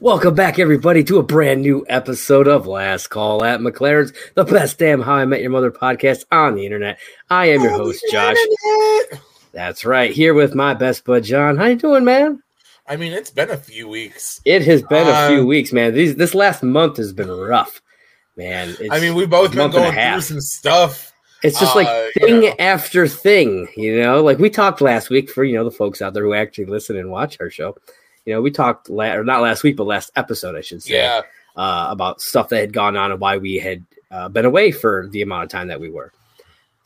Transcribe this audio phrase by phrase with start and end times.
[0.00, 4.78] Welcome back, everybody, to a brand new episode of Last Call at McLaren's, the best
[4.78, 6.98] damn How I Met Your Mother podcast on the internet.
[7.28, 8.36] I am your host, Josh.
[9.52, 11.58] That's right, here with my best bud, John.
[11.58, 12.42] How you doing, man?
[12.88, 14.40] I mean, it's been a few weeks.
[14.46, 15.92] It has been a few Um, weeks, man.
[15.92, 17.82] These this last month has been rough,
[18.36, 18.74] man.
[18.80, 21.12] It's I mean, we've both been month and a going through some stuff.
[21.42, 22.54] It's just like uh, you thing know.
[22.58, 24.22] after thing, you know.
[24.22, 26.96] Like we talked last week for you know the folks out there who actually listen
[26.96, 27.76] and watch our show.
[28.26, 30.94] You know, we talked la- or not last week, but last episode, I should say.
[30.94, 31.22] Yeah,
[31.56, 35.08] uh, about stuff that had gone on and why we had uh, been away for
[35.08, 36.12] the amount of time that we were.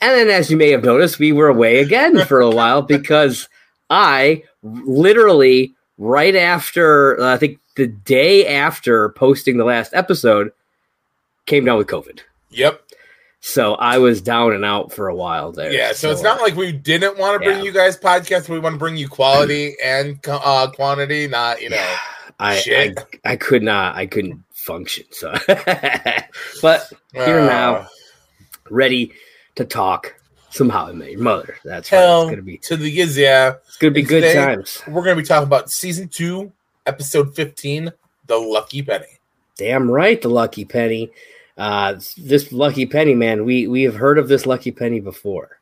[0.01, 3.49] And then, as you may have noticed, we were away again for a while because
[3.91, 10.53] I literally, right after, uh, I think the day after posting the last episode,
[11.47, 12.21] came down with COVID.
[12.51, 12.83] yep,
[13.47, 15.71] So I was down and out for a while there.
[15.71, 15.93] yeah.
[15.93, 17.65] So, it's not like we didn't want to bring Yeah.
[17.65, 18.49] you guys podcasts.
[18.49, 21.77] We want to bring you quality and uh, quantity, not you know.
[21.77, 21.97] Yeah,
[22.41, 22.99] I, I shit.
[23.23, 25.05] I could not I couldn't function.
[25.11, 25.35] So,
[26.63, 27.87] but here uh, now.
[28.71, 29.13] ready
[29.57, 30.15] to talk
[30.49, 31.57] Somehow I Met Your Mother.
[31.67, 31.99] That's right.
[31.99, 33.55] Hell It's gonna be to the yeah.
[33.69, 34.83] it's gonna be And good today- times.
[34.89, 36.51] We're gonna be talking about season two,
[36.87, 37.93] episode fifteen,
[38.27, 39.19] the Lucky Penny.
[39.59, 41.11] Damn right, the Lucky Penny.
[41.57, 45.59] Uh, this Lucky Penny, man, we we have heard of this Lucky Penny before.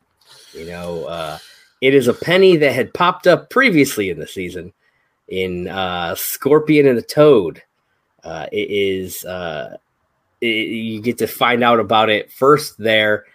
[0.53, 1.37] You know, uh,
[1.81, 4.73] it is a penny that had popped up previously in the season
[5.27, 7.61] in uh, Scorpion and the Toad.
[8.23, 9.77] Uh, it is uh,
[10.41, 13.25] it, you get to find out about it first there,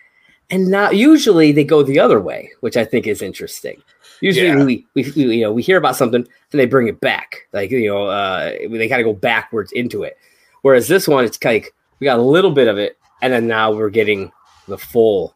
[0.50, 3.82] and not usually they go the other way, which I think is interesting.
[4.20, 4.64] Usually Yeah.
[4.64, 7.70] we, we, we you know we hear about something and they bring it back, like
[7.70, 10.16] you know uh, they kind of go backwards into it.
[10.62, 13.46] Whereas this one, it's kind of we got a little bit of it, and then
[13.46, 14.32] now we're getting
[14.66, 15.34] the full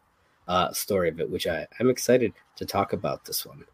[0.49, 3.65] uh, story of it, which I, I'm excited to talk about this one.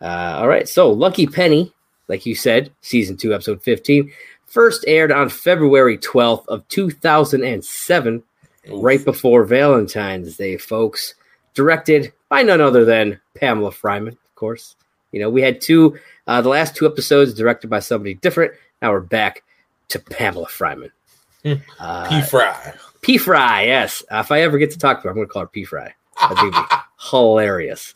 [0.00, 1.72] Uh, all right, so Lucky Penny,
[2.08, 4.12] like you said, season two, episode 15,
[4.46, 8.22] first aired on February 12th of 2007,
[8.70, 11.14] right before Valentine's Day, folks.
[11.54, 14.74] Directed by none other than Pamela Fryman, of course.
[15.12, 18.54] You know, we had two, uh, the last two episodes directed by somebody different.
[18.82, 19.44] Now we're back
[19.88, 20.90] to Pamela Fryman.
[21.78, 22.74] Uh, P Fry.
[23.02, 24.02] P Fry, yes.
[24.10, 25.94] If I ever get to talk to her, I'm going to call her P Fry.
[26.20, 26.58] That'd be
[27.10, 27.94] hilarious.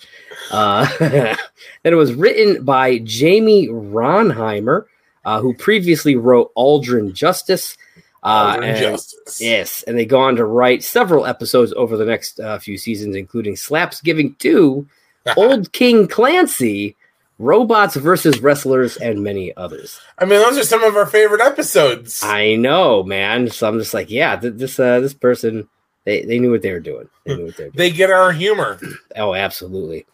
[0.51, 1.37] Uh, then
[1.85, 4.85] it was written by Jamie Rhonheimer,
[5.25, 7.77] uh, who previously wrote Aldrin Justice.
[8.23, 9.41] Uh, Aldrin and- Justice.
[9.41, 13.15] Yes, and they go on to write several episodes over the next uh, few seasons,
[13.17, 14.87] including Slaps Giving 2,
[15.37, 16.97] Old King Clancy,
[17.39, 20.01] Robots versus Wrestlers, and many others.
[20.19, 22.23] I mean, those are some of our favorite episodes.
[22.25, 23.49] I know, man.
[23.51, 25.69] So I'm just like, yeah, th- this uh, this person,
[26.05, 27.09] they, they knew what they were doing.
[27.25, 27.79] They knew what they were doing.
[27.79, 28.79] they get our humor.
[29.17, 30.07] Oh, absolutely.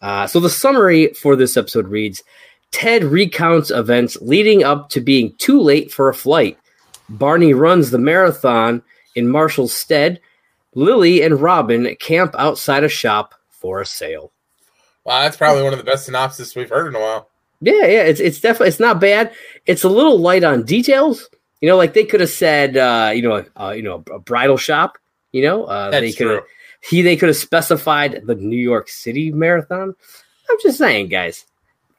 [0.00, 2.22] Uh, so the summary for this episode reads
[2.70, 6.58] Ted recounts events leading up to being too late for a flight.
[7.08, 8.82] Barney runs the marathon
[9.14, 10.20] in Marshall's stead.
[10.74, 14.32] Lily and Robin camp outside a shop for a sale.
[15.08, 17.30] Wow, that's probably one of the best synopses we've heard in a while.
[17.62, 19.32] Yeah, yeah, it's it's definitely it's not bad.
[19.64, 21.30] It's a little light on details.
[21.62, 24.58] You know, like they could have said, uh, you know, uh, you know, a bridal
[24.58, 24.98] shop.
[25.32, 26.42] You know, uh, they That's could true.
[26.82, 29.94] he they could have specified the New York City marathon.
[30.50, 31.46] I'm just saying, guys,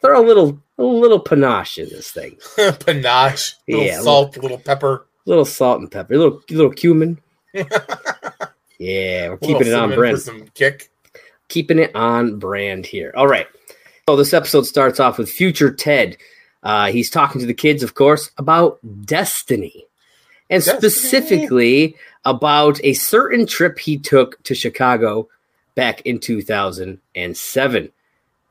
[0.01, 2.37] throw a little a little panache in this thing.
[2.85, 7.19] Panache, little Yeah, salt, little pepper, A little salt and pepper, a little little cumin.
[8.79, 10.15] Yeah, we're keeping it on brand.
[10.17, 10.89] for some kick.
[11.49, 13.11] Keeping it on brand here.
[13.15, 13.47] All right.
[14.07, 16.17] So this episode starts off with future Ted
[16.63, 19.85] Uh, he's talking to the kids, of course, about destiny,
[20.49, 20.89] and Destiny.
[20.89, 25.29] specifically about a certain trip he took to Chicago
[25.75, 27.91] back in 2007.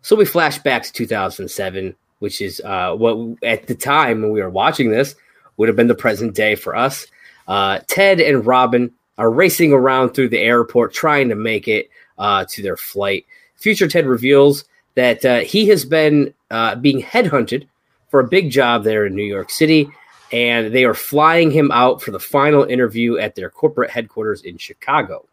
[0.00, 4.40] So we flash back to 2007, which is uh, what at the time when we
[4.40, 5.14] were watching this
[5.58, 7.06] would have been the present day for us.
[7.46, 12.44] Uh, Ted and Robin are racing around through the airport trying to make it uh,
[12.48, 13.26] to their flight.
[13.56, 17.66] Future Ted reveals that uh, he has been uh, being headhunted
[18.10, 19.88] for a big job there in New York City,
[20.32, 24.56] and they are flying him out for the final interview at their corporate headquarters in
[24.58, 25.24] Chicago.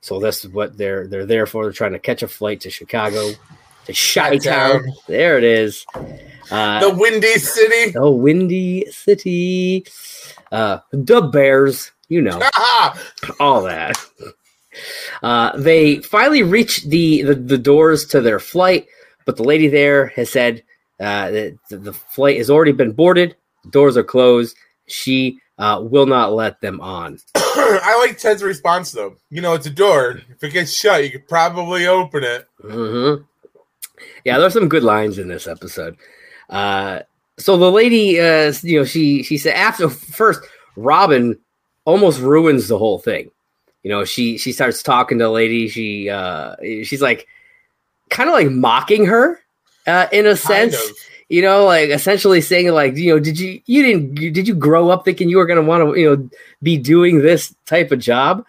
[0.00, 1.64] So that's what they're they're there for.
[1.64, 3.30] They're trying to catch a flight to Chicago,
[3.86, 4.84] to Chi Town.
[5.08, 5.84] There it is.
[6.50, 7.90] Uh, The Windy City.
[7.90, 9.84] the Windy City,
[10.52, 12.40] uh, the Bears, you know,
[13.40, 13.96] all that.
[15.22, 18.86] Uh, they finally reach the, the the doors to their flight,
[19.24, 20.62] but the lady there has said
[21.00, 23.36] uh, that the, flight has already been boarded.
[23.64, 24.56] The doors are closed.
[24.86, 27.18] She uh, will not let them on.
[27.36, 29.16] I like Ted's response though.
[29.30, 30.20] You know, it's a door.
[30.30, 32.46] If it gets shut, you could probably open it.
[32.60, 33.14] hmm
[34.24, 35.96] Yeah, there's some good lines in this episode.
[36.48, 37.00] Uh,
[37.38, 40.40] so the lady, uh, you know, she she said after first,
[40.76, 41.38] Robin
[41.84, 43.30] almost ruins the whole thing.
[43.86, 45.68] You know, she she starts talking to the lady.
[45.68, 47.28] She uh, she's like
[48.10, 49.38] kind of like mocking her
[49.86, 50.74] uh, in a Kind sense.
[50.74, 50.96] of.
[51.28, 54.56] You know, like essentially saying like, you know, did you you didn't you- did you
[54.56, 56.28] grow up thinking you were gonna want to you know
[56.64, 58.44] be doing this type of job?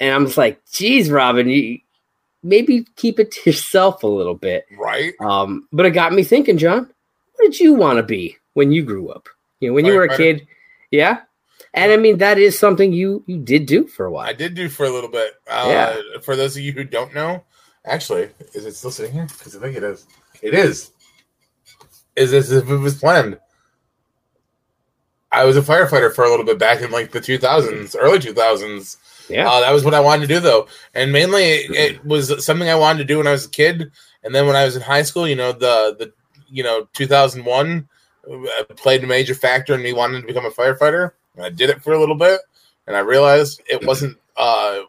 [0.00, 1.78] And I'm just like, geez, Robin, you
[2.42, 4.66] maybe keep it to yourself a little bit.
[4.78, 5.14] Right?
[5.18, 6.80] Um, but it got me thinking, John,
[7.36, 9.30] what did you want to be when you grew up?
[9.60, 10.46] You know, when you were a kid,
[10.90, 11.20] yeah.
[11.74, 14.28] And I mean, that is something you you did do for a while.
[14.28, 15.34] I did do for a little bit.
[15.48, 15.96] Uh, Yeah.
[16.22, 17.44] For those of you who don't know,
[17.84, 19.26] actually, is it still sitting here?
[19.26, 20.06] Because I think it is.
[20.42, 20.90] It is.
[22.16, 23.38] Is as if it was planned.
[25.30, 28.96] I was a firefighter for a little bit back in like the 2000s, early 2000s.
[29.28, 32.44] Yeah, Uh, that was what I wanted to do though, and mainly it, it was
[32.44, 33.92] something I wanted to do when I was a kid.
[34.24, 36.12] And then when I was in high school, you know, the the
[36.48, 37.86] you know 2001
[38.26, 41.12] uh, played a major factor in me wanting to become a firefighter.
[41.38, 42.40] And I did it for a little bit,
[42.86, 44.18] and I realized it wasn't.
[44.36, 44.82] Uh,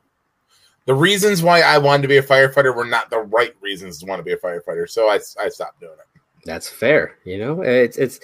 [0.85, 4.07] the reasons why I wanted to be a firefighter were not the right reasons to
[4.07, 4.89] want to be a firefighter.
[4.89, 6.21] So I, I stopped doing it.
[6.45, 7.17] that's fair.
[7.23, 8.19] You know, it's it's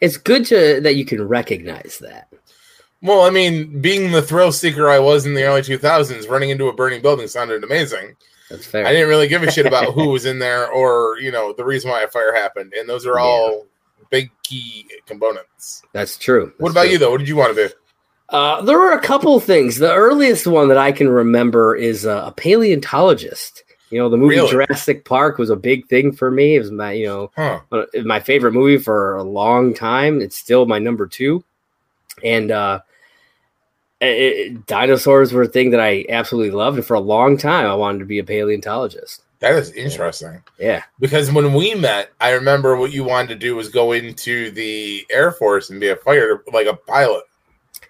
[0.00, 2.28] it's good to that you can recognize that.
[3.02, 6.68] Well, I mean, being the thrill seeker I was in the early 2000s, running into
[6.68, 8.16] a burning building sounded amazing.
[8.48, 8.86] That's fair.
[8.86, 11.64] I didn't really give a shit about who was in there or you know the
[11.64, 13.66] reason why a fire happened, and those are all
[14.14, 15.82] big key components.
[15.92, 16.52] That's true.
[16.58, 16.92] what about true.
[16.92, 17.10] you though?
[17.10, 17.74] What did you want to do?
[18.30, 19.76] Uh, there were a couple things.
[19.78, 23.62] The earliest one that I can remember is uh, a paleontologist.
[23.90, 24.50] You know, the movie Really?
[24.50, 26.56] Jurassic Park was a big thing for me.
[26.56, 27.60] It was my, you know, Huh?
[27.70, 30.20] uh, my favorite movie for a long time.
[30.20, 31.44] It's still my number two.
[32.24, 32.80] And uh,
[34.00, 36.78] it, it- dinosaurs were a thing that I absolutely loved.
[36.78, 39.22] And for a long time, I wanted to be a paleontologist.
[39.44, 40.82] That is interesting Yeah.
[40.98, 45.04] because when we met, I remember what you wanted to do was go into the
[45.10, 47.24] Air Force and be a fighter, like a pilot.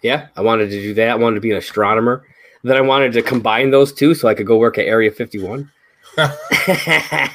[0.03, 0.27] Yeah.
[0.37, 1.11] I wanted to do that.
[1.11, 2.27] I wanted to be an astronomer.
[2.65, 5.71] Then I wanted to combine those two so I could go work at Area 51.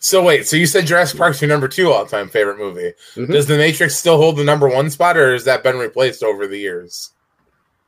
[0.00, 2.92] So wait, so you said Jurassic Park's your number two all time favorite movie?
[3.14, 3.32] Mhm.
[3.32, 6.46] Does The Matrix still hold the number one spot, or has that been replaced over
[6.46, 7.10] the years?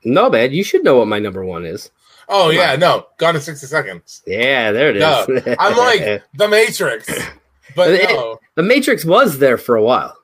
[0.02, 1.90] No, man, you should know what my number one is.
[2.28, 2.80] Oh Come yeah, on.
[2.80, 4.22] no, Gone in sixty seconds.
[4.26, 5.00] Yeah, there it is.
[5.02, 7.06] No, I'm like The Matrix,
[7.76, 8.38] but It- no.
[8.54, 10.16] the Matrix was there for a while.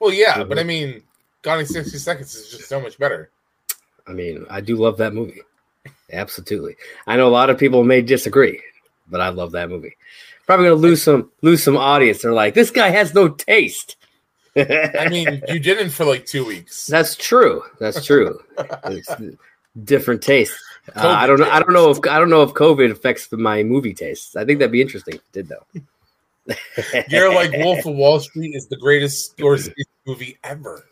[0.00, 0.48] Well, yeah, Mhm.
[0.48, 1.02] but I mean,
[1.42, 3.30] Gone in sixty seconds is just so much better.
[4.06, 5.42] I mean, I do love that movie.
[6.12, 6.76] Absolutely.
[7.06, 8.60] I know a lot of people may disagree,
[9.08, 9.96] but I love that movie.
[10.46, 12.22] Probably gonna lose some lose some audience.
[12.22, 13.96] They're like, this guy has no taste.
[14.56, 16.86] I mean, you didn't for like two weeks.
[16.86, 17.62] that's true.
[17.78, 18.40] That's true.
[18.84, 19.08] It's
[19.84, 20.52] different taste.
[20.96, 21.48] Uh, I don't know.
[21.50, 24.34] I don't know if I don't know if COVID affects my movie tastes.
[24.36, 25.14] I think that'd be interesting.
[25.14, 26.54] If it did though.
[27.08, 29.72] You're like Wolf of Wall Street is the greatest Scorsese
[30.06, 30.84] movie ever.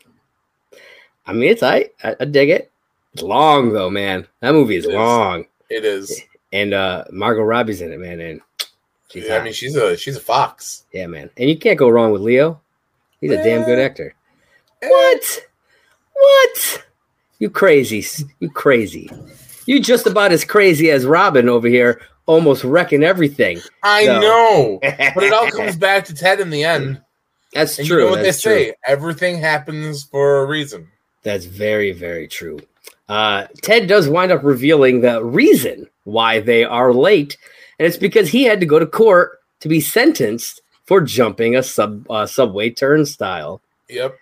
[1.27, 2.71] I mean, it's I, I I dig it.
[3.13, 4.25] It's long though, man.
[4.39, 4.95] That movie is It is.
[4.95, 6.21] long, It is.
[6.53, 8.21] and uh Margot Robbie's in it, man.
[8.21, 8.39] And
[9.09, 9.43] she's I hot.
[9.43, 10.85] mean, she's a she's a fox.
[10.93, 11.29] yeah, man.
[11.35, 12.61] And you can't go wrong with Leo.
[13.19, 13.83] He's a damn good Eh.
[13.83, 14.15] actor.
[14.81, 15.39] What?
[16.13, 16.85] What?
[17.39, 18.05] You crazy?
[18.39, 19.09] You crazy?
[19.65, 23.59] You just about as crazy as Robin over here, almost wrecking everything.
[23.83, 24.19] I No.
[24.21, 27.01] know, but it all comes back to Ted in the end.
[27.53, 27.97] That's And true.
[27.99, 28.63] you know what That's they true.
[28.69, 30.87] say: everything happens for a reason.
[31.23, 32.59] That's very, very true.
[33.09, 37.37] Uh, Ted does wind up revealing the reason why they are late,
[37.77, 41.61] and it's because he had to go to court to be sentenced for jumping a
[41.63, 43.61] sub uh, subway turnstile.
[43.89, 44.17] Yep.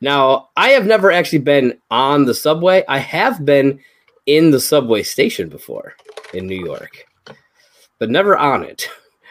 [0.00, 2.84] Now, I have never actually been on the subway.
[2.88, 3.80] I have been
[4.26, 5.94] in the subway station before
[6.32, 7.04] in New York,
[7.98, 8.88] but never on it.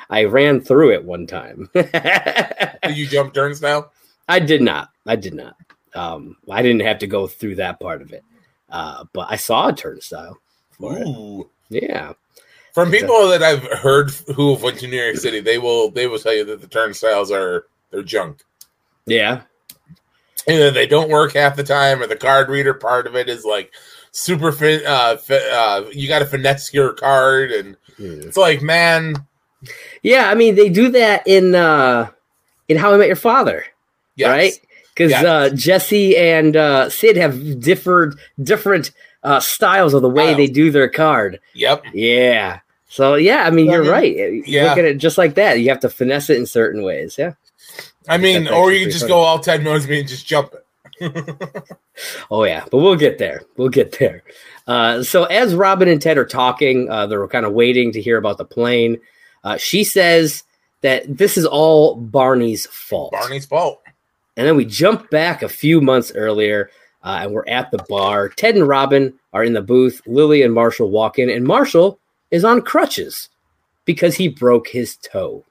[0.09, 1.69] I ran through it one time.
[1.73, 1.89] Did
[2.97, 3.91] you jump turnstile?
[4.27, 4.89] I did not.
[5.05, 5.55] I did not.
[5.95, 8.23] Um, I didn't have to go through that part of it,
[8.69, 10.37] uh, but I saw a turnstile.
[10.71, 11.07] For it.
[11.07, 11.49] Ooh.
[11.69, 12.13] Yeah,
[12.73, 16.05] From people that I've heard who have went to New York City, they will they
[16.07, 18.43] will tell you that the turnstiles are they're junk.
[19.07, 19.41] yeah,
[20.47, 23.43] Either they don't work half the time, or the card reader part of it is
[23.45, 23.73] like
[24.13, 24.81] super fin.
[24.85, 28.21] Uh, fi- uh, you got to finesse your card, and Hmm.
[28.21, 29.15] it's like, man,
[30.01, 30.29] yeah.
[30.29, 32.09] I mean, they do that in uh,
[32.69, 33.65] in How I Met Your Father.
[34.15, 34.29] yes.
[34.29, 34.53] right?
[34.93, 35.23] Because Yes.
[35.25, 38.91] uh, Jesse and uh, Sid have differed different
[39.23, 41.39] uh, styles of the way they do their card.
[41.55, 41.83] Yep.
[41.93, 42.59] Yeah.
[42.89, 44.15] So yeah, I mean, I you're mean, right.
[44.15, 44.69] You yeah.
[44.69, 45.59] Look at it just like that.
[45.59, 47.15] You have to finesse it in certain ways.
[47.17, 47.33] Yeah.
[48.07, 49.13] I mean, or you can just funny.
[49.13, 50.65] go all Ted Mosby and just jump it.
[52.31, 53.43] Oh yeah, but we'll get there.
[53.57, 54.23] We'll get there.
[54.65, 58.17] Uh, so as Robin and Ted are talking, uh, they're kind of waiting to hear
[58.17, 58.99] about the plane.
[59.43, 60.43] Uh, she says
[60.81, 63.11] that this is all Barney's fault.
[63.11, 63.81] Barney's fault.
[64.35, 66.71] And then we jump back a few months earlier,
[67.03, 68.29] uh, and we're at the bar.
[68.29, 70.01] Ted and Robin are in the booth.
[70.07, 71.99] Lily and Marshall walk in, and Marshall
[72.31, 73.29] is on crutches
[73.85, 75.43] because he broke his toe.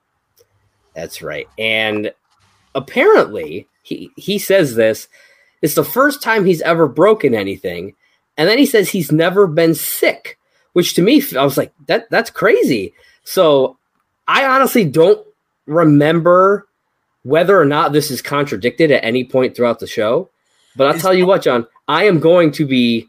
[0.94, 1.48] That's right.
[1.58, 2.12] And
[2.74, 5.08] apparently, he, he says this
[5.62, 7.94] it's the first time he's ever broken anything.
[8.36, 10.38] And then he says he's never been sick,
[10.72, 12.94] which to me, I was like, that that's crazy.
[13.24, 13.76] So
[14.26, 15.24] I honestly don't
[15.66, 16.66] remember
[17.22, 20.28] whether or not this is contradicted at any point throughout the show.
[20.76, 23.08] But I'll Is- tell you what, John, I am going to be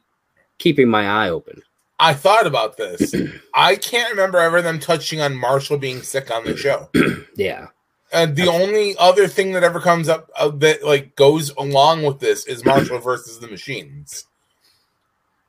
[0.60, 1.62] keeping my eye open.
[2.00, 3.14] I thought about this.
[3.56, 6.90] I can't remember ever them touching on Marshall being sick on the show.
[7.36, 7.68] Yeah.
[8.14, 12.20] And the only other thing that ever comes up uh, that like goes along with
[12.20, 14.28] this is Marshall versus the machines.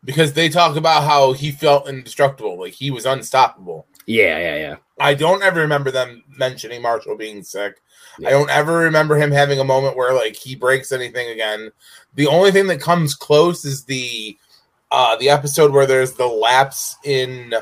[0.03, 3.87] Because they talk about how he felt indestructible, like he was unstoppable.
[4.07, 4.77] Yeah, yeah, yeah.
[4.99, 7.81] I don't ever remember them mentioning Marshall being sick.
[8.19, 8.29] Yeah.
[8.29, 11.71] I don't ever remember him having a moment where like he breaks anything again.
[12.15, 14.39] The only thing that comes close is the
[14.91, 17.55] uh the episode where there's the lapse in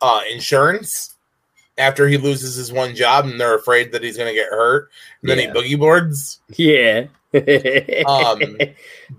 [0.00, 1.16] uh insurance
[1.80, 4.90] after he loses his one job and they're afraid that he's gonna get hurt.
[5.22, 6.40] And then he boogie boards.
[6.56, 7.06] Yeah.
[8.06, 8.40] Um,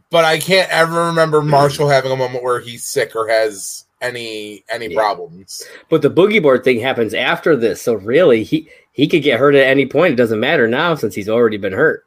[0.09, 4.63] But I can't ever remember Marshall having a moment where he's sick or has any
[4.69, 4.97] any Yeah.
[4.99, 5.63] problems.
[5.89, 7.81] but the boogie board thing happens after this.
[7.81, 10.13] So really he he could get hurt at any point.
[10.13, 12.05] It doesn't matter now since he's already been hurt.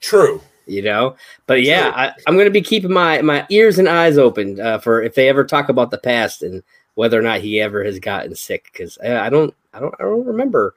[0.00, 0.40] True.
[0.66, 1.16] you know
[1.48, 1.92] but yeah True.
[2.00, 5.14] I, i'm going to be keeping my my ears and eyes open uh, for if
[5.16, 6.62] they ever talk about the past and
[6.94, 10.02] whether or not he ever has gotten sick because I, I don't i don't i
[10.02, 10.74] don't remember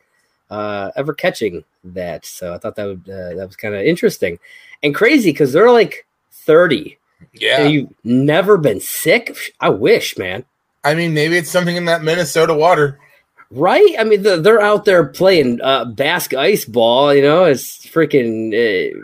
[0.49, 4.37] uh ever catching that so i thought that would uh, that was kind of interesting
[4.83, 6.97] and crazy because they're like 30
[7.33, 7.61] Yeah.
[7.61, 10.45] and you've never been sick i wish man
[10.83, 12.99] I mean, maybe it's something in that Minnesota water.
[13.49, 13.95] Right?
[13.97, 17.11] I mean, the, they're out there playing uh, Basque ice ball.
[17.11, 18.95] You know, it's freaking uh,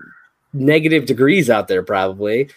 [0.53, 2.51] negative degrees out there, probably.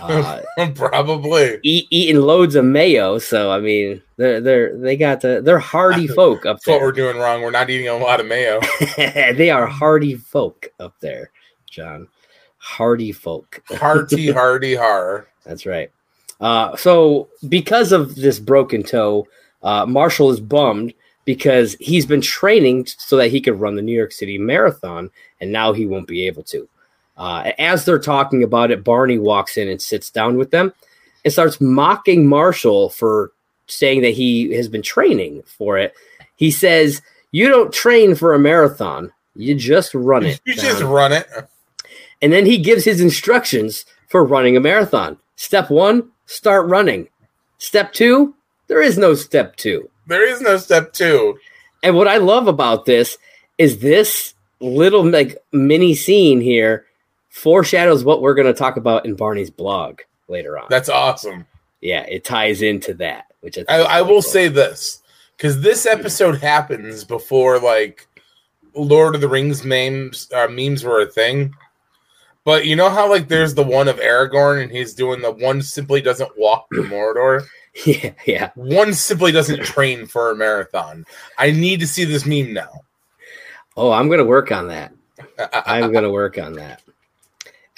[0.00, 0.42] Uh,
[0.74, 1.58] Probably.
[1.62, 3.18] eat, eating loads of mayo.
[3.18, 6.92] So I mean, they're they're they got the they're hardy folk up That's what we're
[6.92, 7.42] doing wrong.
[7.42, 8.60] We're not eating a lot of mayo.
[8.96, 11.30] they are hardy folk up there,
[11.68, 12.08] John.
[12.58, 13.62] Hardy folk.
[13.70, 15.26] Hearty, hardy, har.
[15.44, 15.90] That's right.
[16.40, 19.26] Uh, so because of this broken toe,
[19.62, 20.92] uh, Marshall is bummed
[21.24, 25.10] because he's been training so that he could run the New York City Marathon,
[25.40, 26.68] and now he won't be able to.
[27.16, 30.72] Uh, as they're talking about it, Barney walks in and sits down with them
[31.24, 33.32] and starts mocking Marshall for
[33.66, 35.94] saying that he has been training for it.
[36.36, 40.90] He says, "You don't train for a marathon; you just run it." You just John."
[40.90, 41.26] run it.
[42.22, 45.18] And then he gives his instructions for running a marathon.
[45.36, 47.08] Step one, start running.
[47.58, 48.34] Step two,
[48.68, 49.90] there is no step two.
[50.06, 51.38] There is no step two.
[51.82, 53.18] And what I love about this
[53.58, 56.85] is this little like mini scene here
[57.36, 60.66] foreshadows what we're going to talk about in Barney's blog later on.
[60.70, 61.46] That's awesome.
[61.82, 64.22] yeah, it ties into that, which I, I, I will cool.
[64.22, 65.02] say this
[65.36, 68.08] because this episode happens before like
[68.74, 71.54] Lord of the Rings memes uh, memes were a thing.
[72.44, 75.60] But you know how like there's the one of Aragorn and he's doing the one
[75.60, 77.46] simply doesn't walk to Mordor.
[77.84, 78.50] yeah, yeah.
[78.54, 81.04] One simply doesn't train for a marathon.
[81.36, 82.80] I need to see this meme now.
[83.76, 84.94] Oh, I'm going to work on that.
[85.66, 86.80] I'm going to work on that.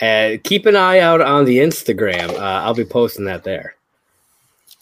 [0.00, 2.30] Uh, keep an eye out on the Instagram.
[2.30, 3.74] Uh, I'll be posting that there.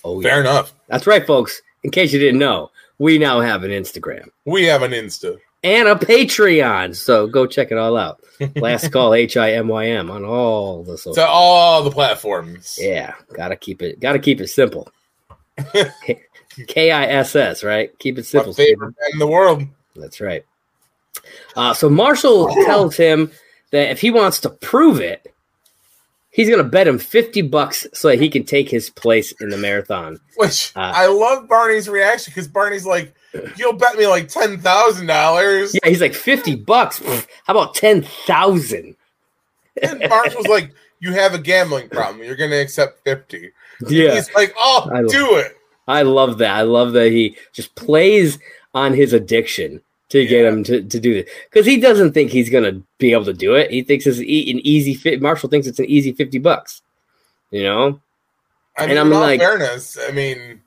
[0.04, 0.28] Oh, yeah.
[0.30, 0.72] Fair enough.
[0.88, 1.62] That's right, folks.
[1.82, 4.28] In case you didn't know, we now have an Instagram.
[4.44, 5.38] We have an Insta.
[5.64, 6.94] and a Patreon.
[6.94, 8.20] So go check it all out.
[8.56, 11.14] Last call H I M Y M on all the social.
[11.14, 12.78] To all the platforms.
[12.80, 13.98] Yeah, gotta keep it.
[14.00, 14.88] Gotta keep it simple.
[16.66, 17.96] K I S S, right?
[17.98, 18.52] Keep it My simple.
[18.52, 19.62] favorite band in the world.
[19.94, 20.44] That's right.
[21.56, 23.30] Uh, so Marshall tells him
[23.72, 25.32] that if he wants to prove it,
[26.30, 29.48] he's going to bet him 50 bucks so that he can take his place in
[29.48, 30.18] the marathon.
[30.36, 33.14] Which Uh, I love Barney's reaction because Barney's like,
[33.56, 36.98] "You'll bet me like ten thousand dollars." Yeah, he's like 50 bucks.
[37.44, 38.96] How about 10,000?
[39.82, 42.22] And Marshall's like, "You have a gambling problem.
[42.24, 43.50] You're going to accept 50.
[43.88, 44.14] Yeah.
[44.14, 45.56] He's like, "Oh, I love- do it."
[45.88, 46.50] I love that.
[46.56, 48.38] I love that he just plays
[48.74, 52.50] on his addiction to get him to, to do this because he doesn't think he's
[52.50, 53.70] going to be able to do it.
[53.70, 55.20] He thinks it's an easy fit.
[55.20, 56.82] Marshall thinks it's an easy 50 bucks,
[57.50, 58.00] you know?
[58.78, 60.60] I And mean, I'm in all like- fairness, I mean,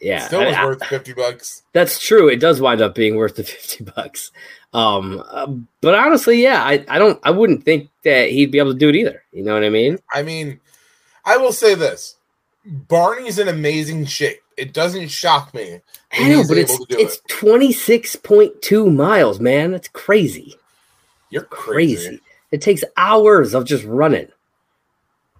[0.00, 0.26] Yeah.
[0.26, 1.62] still was I- worth fifty bucks.
[1.72, 2.28] That's true.
[2.28, 4.30] It does wind up being worth the fifty bucks.
[4.72, 5.46] Um, uh,
[5.80, 8.88] but honestly, yeah, I, I don't, I wouldn't think that he'd be able to do
[8.90, 9.22] it either.
[9.32, 9.98] You know what I mean?
[10.12, 10.60] I mean,
[11.24, 12.16] I will say this:
[12.64, 14.40] Barney's in amazing shape.
[14.58, 15.80] It doesn't shock me.
[16.12, 19.70] I know, but it's it's twenty six point two miles, man.
[19.70, 20.56] That's crazy,
[21.30, 22.06] You're crazy.
[22.08, 22.20] crazy.
[22.50, 24.28] It takes hours of just running.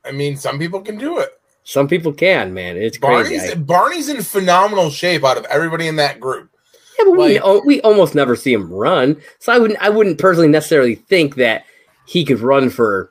[0.05, 1.31] I mean, some people can do it.
[1.65, 2.77] Some people can, man.
[2.77, 3.37] It's crazy.
[3.37, 6.51] Barney's I- Barney's in phenomenal shape out of everybody in that group.
[6.99, 9.89] yeah, but we, like- al- we almost never see him run, so I wouldn't I
[9.91, 11.65] wouldn't personally necessarily think that
[12.07, 13.11] he could run for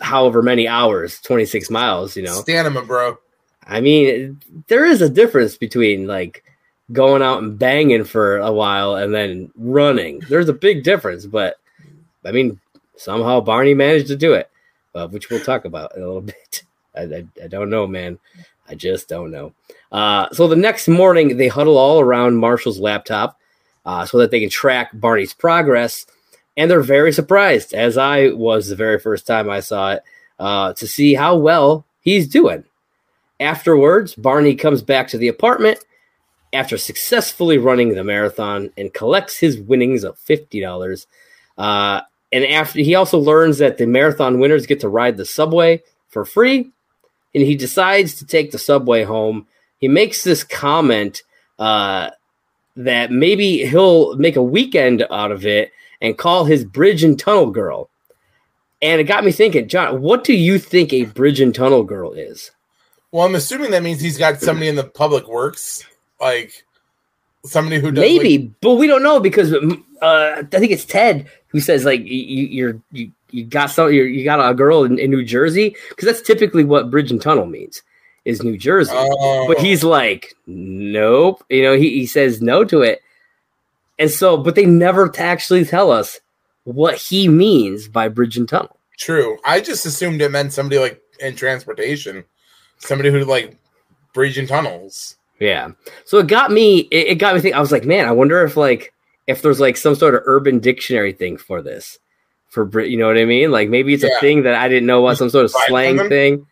[0.00, 2.16] however many hours, twenty six miles.
[2.16, 3.18] You know, Stamina, bro.
[3.66, 6.44] I mean, there is a difference between like
[6.92, 10.20] going out and banging for a while and then running.
[10.28, 11.56] There's a big difference, but
[12.24, 12.60] I mean,
[12.96, 14.50] somehow Barney managed to do it,
[14.94, 16.62] uh, which we'll talk about in a little bit.
[16.94, 18.18] I, I, I don't know, man.
[18.68, 19.52] I just don't know.
[19.92, 23.38] Uh, so the next morning, they huddle all around Marshall's laptop
[23.84, 26.06] uh, so that they can track Barney's progress.
[26.56, 30.02] And they're very surprised, as I was the very first time I saw it,
[30.38, 32.64] uh, to see how well he's doing.
[33.40, 35.84] Afterwards, Barney comes back to the apartment
[36.52, 41.06] after successfully running the marathon and collects his winnings of fifty dollars.
[41.58, 42.00] Uh,
[42.32, 46.24] and after he also learns that the marathon winners get to ride the subway for
[46.24, 46.70] free,
[47.34, 49.46] and he decides to take the subway home.
[49.78, 51.22] He makes this comment
[51.58, 52.10] uh,
[52.76, 57.50] that maybe he'll make a weekend out of it and call his bridge and tunnel
[57.50, 57.90] girl.
[58.80, 62.12] And it got me thinking, John, what do you think a bridge and tunnel girl
[62.12, 62.50] is?
[63.14, 65.84] Well, I'm assuming that means he's got somebody in the public works,
[66.20, 66.64] like
[67.44, 71.30] somebody who does Maybe, like- but we don't know because uh, I think it's Ted
[71.46, 74.98] who says like you, you're you, you got some you're, you got a girl in,
[74.98, 77.84] in New Jersey because that's typically what bridge and tunnel means
[78.24, 78.90] is New Jersey.
[78.92, 79.46] Oh.
[79.46, 81.44] But he's like, nope.
[81.50, 83.00] You know, he, he says no to it,
[83.96, 86.18] and so but they never actually tell us
[86.64, 88.76] what he means by bridge and tunnel.
[88.98, 89.38] True.
[89.44, 92.24] I just assumed it meant somebody like in transportation,
[92.86, 93.56] somebody who like
[94.12, 95.16] bridge and tunnels.
[95.40, 95.72] Yeah.
[96.04, 96.80] So it got me.
[96.90, 97.56] It, it got me thinking.
[97.56, 98.92] I was like, man, I wonder if like
[99.26, 101.98] if there's like some sort of urban dictionary thing for this,
[102.48, 102.90] for Brit.
[102.90, 103.50] You know what I mean?
[103.50, 104.16] Like maybe it's Yeah.
[104.16, 106.46] a thing that I didn't know was some sort of slang thing.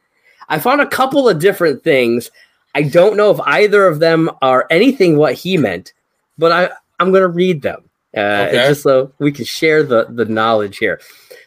[0.48, 2.30] I found a couple of different things.
[2.74, 5.92] I don't know if either of them are anything what he meant,
[6.38, 8.68] but I I'm gonna read them uh, Okay.
[8.68, 11.00] just so we can share the the knowledge here.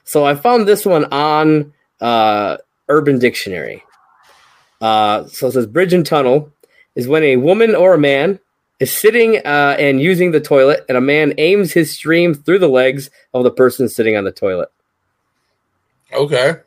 [0.06, 3.84] So I found this one on uh, Urban Dictionary.
[4.86, 6.52] Uh, so it says bridge and tunnel
[6.94, 8.40] is when a woman or a man
[8.80, 12.68] is sitting uh, and using the toilet, and a man aims his stream through the
[12.68, 14.70] legs of the person sitting on the toilet.
[16.14, 16.58] Okay.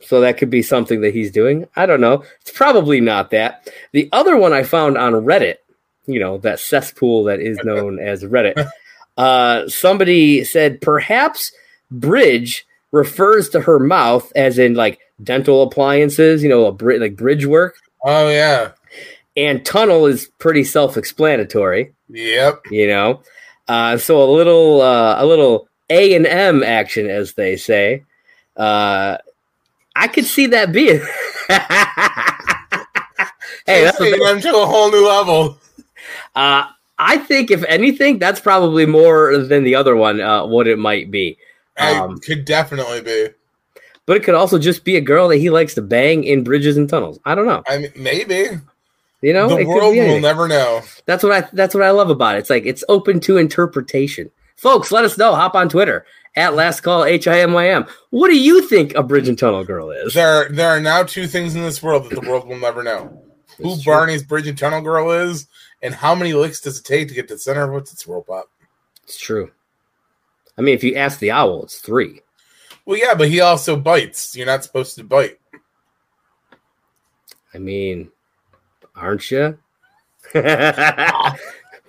[0.00, 1.68] So that could be something that he's doing.
[1.76, 2.24] I don't know.
[2.40, 3.68] It's probably not that.
[3.92, 5.56] The other one I found on Reddit,
[6.06, 8.66] you know, that cesspool that is known as Reddit,
[9.18, 11.52] uh, somebody said perhaps
[11.90, 17.16] bridge refers to her mouth as in like dental appliances, you know, a bri- like
[17.16, 18.72] bridge work, Oh yeah.
[19.36, 21.92] and tunnel is pretty self-explanatory.
[22.10, 22.62] Yep.
[22.70, 23.20] you know
[23.68, 28.02] uh, so a little uh, a little a and m action as they say
[28.56, 29.18] uh,
[29.94, 31.00] i could see that being
[33.66, 35.58] hey that's a taking them to a whole new level.
[36.34, 36.64] uh,
[36.98, 41.10] i think if anything that's probably more than the other one uh, what it might
[41.10, 41.36] be
[41.76, 43.28] Um, could definitely be.
[44.08, 46.76] But it could also just be a girl that he likes to bang in bridges
[46.76, 48.58] and tunnels i don't know I mean, maybe
[49.20, 50.82] you know the world will never know.
[51.06, 52.38] That's what I that's what I love about it.
[52.38, 54.30] It's like it's open to interpretation.
[54.56, 55.34] Folks, let us know.
[55.34, 57.86] Hop on Twitter at last call H I M Y M.
[58.10, 60.14] What do you think a bridge and tunnel girl is?
[60.14, 63.24] There, there are now two things in this world that the world will never know:
[63.56, 63.92] who true.
[63.92, 65.48] Barney's Bridge and Tunnel Girl is,
[65.82, 68.06] and how many licks does it take to get to the center of what's its
[68.06, 68.50] roll up.
[69.02, 69.50] It's true.
[70.56, 72.20] I mean, if you ask the owl, it's three.
[72.88, 74.34] Well, yeah, but he also bites.
[74.34, 75.38] You're not supposed to bite.
[77.52, 78.10] I mean,
[78.96, 79.58] aren't you?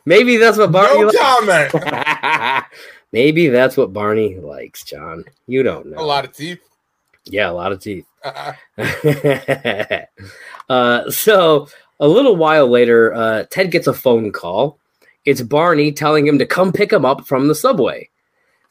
[0.06, 1.00] Maybe that's what Barney.
[1.00, 1.72] no likes.
[1.72, 2.66] comment.
[3.14, 5.24] Maybe that's what Barney likes, John.
[5.48, 6.00] You don't know.
[6.00, 6.60] A lot of teeth.
[7.24, 8.06] Yeah, a lot of teeth.
[10.68, 11.70] Uh, uh, so
[12.02, 14.78] a little while later, uh, Ted gets a phone call.
[15.24, 18.10] It's Barney telling him to come pick him up from the subway.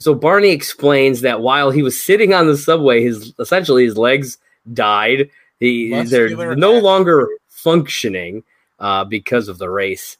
[0.00, 4.38] So Barney explains that while he was sitting on the subway, his essentially his legs
[4.72, 5.30] died.
[5.58, 8.44] He, they're no longer functioning
[8.78, 10.16] uh, because of the race,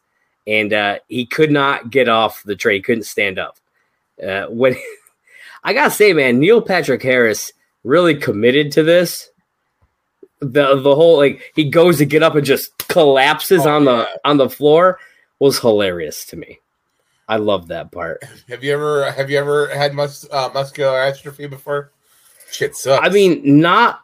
[0.49, 2.83] and uh, he could not get off the train.
[2.83, 3.57] Couldn't stand up.
[4.21, 4.77] Uh, when
[5.65, 7.53] I gotta say, man, Neil Patrick Harris
[7.85, 9.31] really committed to this.
[10.41, 14.09] The the whole like he goes to get up and just collapses Oh, on the
[14.25, 14.99] on the floor
[15.39, 16.59] was hilarious to me.
[17.29, 18.23] I love that part.
[18.49, 21.93] have you ever have you ever had mus- uh, muscular atrophy before?
[22.51, 23.07] Shit sucks.
[23.07, 24.01] I mean, not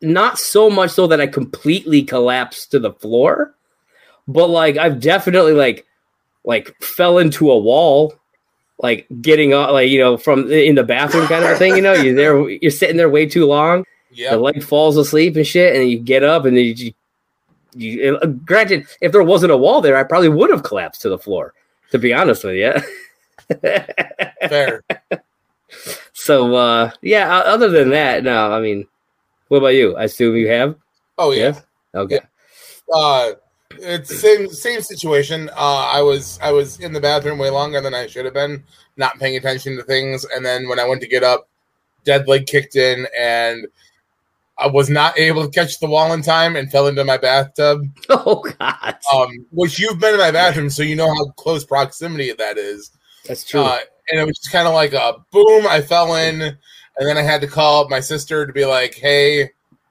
[0.00, 3.54] not so much so that I completely collapsed to the floor,
[4.26, 5.86] but like I've definitely like
[6.44, 8.14] like fell into a wall,
[8.78, 11.76] like getting up, like you know, from in the bathroom kind of a thing.
[11.76, 13.84] You know, you're there, you're sitting there way too long.
[14.12, 16.92] yeah, The leg falls asleep and shit, and then you get up and then you.
[17.74, 21.08] You uh, granted, if there wasn't a wall there, I probably would have collapsed to
[21.08, 21.54] the floor.
[21.90, 22.72] To be honest with you.
[24.48, 24.82] fair.
[26.12, 28.86] So uh yeah, other than that, no, I mean,
[29.48, 29.96] what about you?
[29.96, 30.76] I assume you have?
[31.16, 31.40] Oh yeah.
[31.40, 31.64] Yes?
[31.94, 32.20] Okay.
[32.92, 33.32] Uh,
[33.70, 35.50] it's same same situation.
[35.50, 38.64] Uh, I was I was in the bathroom way longer than I should have been,
[38.96, 41.48] not paying attention to things, and then when I went to get up,
[42.04, 43.66] dead leg kicked in, and
[44.58, 47.82] I was not able to catch the wall in time and fell into my bathtub.
[48.10, 48.96] Oh god.
[49.14, 52.90] Um, which you've been in my bathroom, so you know how close proximity that is.
[53.26, 53.60] That's true.
[53.60, 53.78] Uh,
[54.10, 55.66] and it was just kind of like a boom.
[55.66, 56.58] I fell in, and
[56.98, 59.50] then I had to call up my sister to be like, "Hey,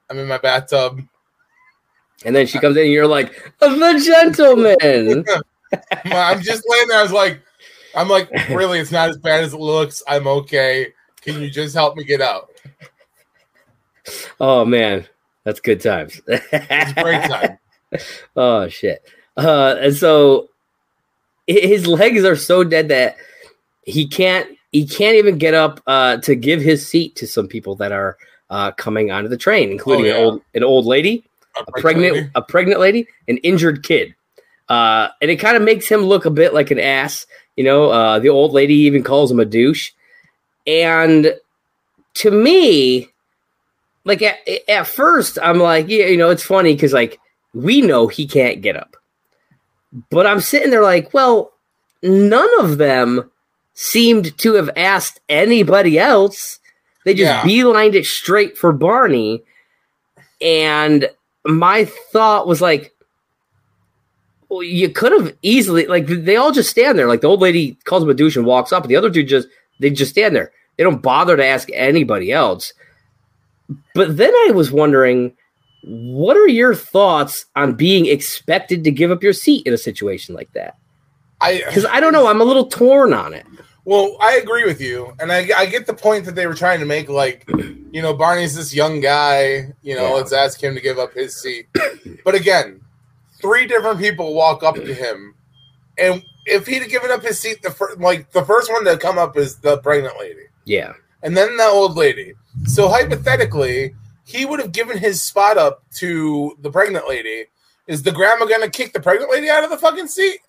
[0.10, 1.02] I'm in my bathtub."
[2.26, 5.26] and then she comes in and you're like, the gentleman.
[6.06, 7.00] I'm just laying there.
[7.00, 7.42] I was like,
[7.96, 10.02] I'm like, really, it's not as bad as it looks.
[10.08, 10.94] I'm okay.
[11.22, 12.50] Can you just help me get out?
[14.40, 15.06] Oh man.
[15.44, 16.20] That's good times.
[16.28, 17.58] It's a great time.
[18.36, 19.04] oh shit.
[19.38, 20.50] Uh and so
[21.46, 23.16] his legs are so dead that
[23.84, 27.76] he can't he can't even get up uh to give his seat to some people
[27.76, 28.18] that are
[28.50, 30.16] uh coming onto the train, including Oh, yeah.
[30.16, 31.24] an old an old lady.
[31.56, 34.14] a pregnant a pregnant lady, an injured kid.
[34.70, 37.26] Uh, and it kind of makes him look a bit like an ass.
[37.56, 39.92] You know, uh, the old lady even calls him a douche.
[40.68, 41.34] And
[42.16, 43.08] to me,
[44.08, 47.20] like at, at first, I'm like, yeah, you know, it's funny because like
[47.54, 48.96] we know he can't get up.
[50.10, 51.52] But I'm sitting there like, well,
[52.02, 53.30] none of them
[53.74, 56.60] seemed to have asked anybody else.
[57.06, 57.42] They just Yeah.
[57.44, 59.44] beelined it straight for Barney.
[60.42, 61.10] And
[61.46, 62.94] my thought was like,
[64.50, 67.08] well, you could have easily like they all just stand there.
[67.08, 69.24] Like the old lady calls him a douche and walks up, and the other two
[69.24, 69.48] just
[69.80, 70.52] they just stand there.
[70.78, 72.72] They don't bother to ask anybody else.
[73.94, 75.36] But then I was wondering,
[75.84, 80.36] what are your thoughts on being expected to give up your seat in a situation
[80.36, 80.76] like that?
[81.42, 83.46] I Because I don't know, I'm a little torn on it.
[83.86, 86.80] well, I agree with you, and I, I get the point that they were trying
[86.80, 87.10] to make.
[87.10, 87.46] Like,
[87.92, 89.74] you know, Barney's this young guy.
[89.82, 90.14] You know, Yeah.
[90.14, 91.68] let's ask him to give up his seat.
[92.26, 92.82] But again,
[93.42, 95.36] three different people walk up to him,
[95.98, 98.98] and if he'd have given up his seat, the first like the first one to
[98.98, 100.48] come up is the pregnant lady.
[100.66, 102.34] Yeah, and then the old lady.
[102.66, 107.46] So hypothetically, he would have given his spot up to the pregnant lady.
[107.88, 110.40] Is the grandma gonna kick the pregnant lady out of the fucking seat?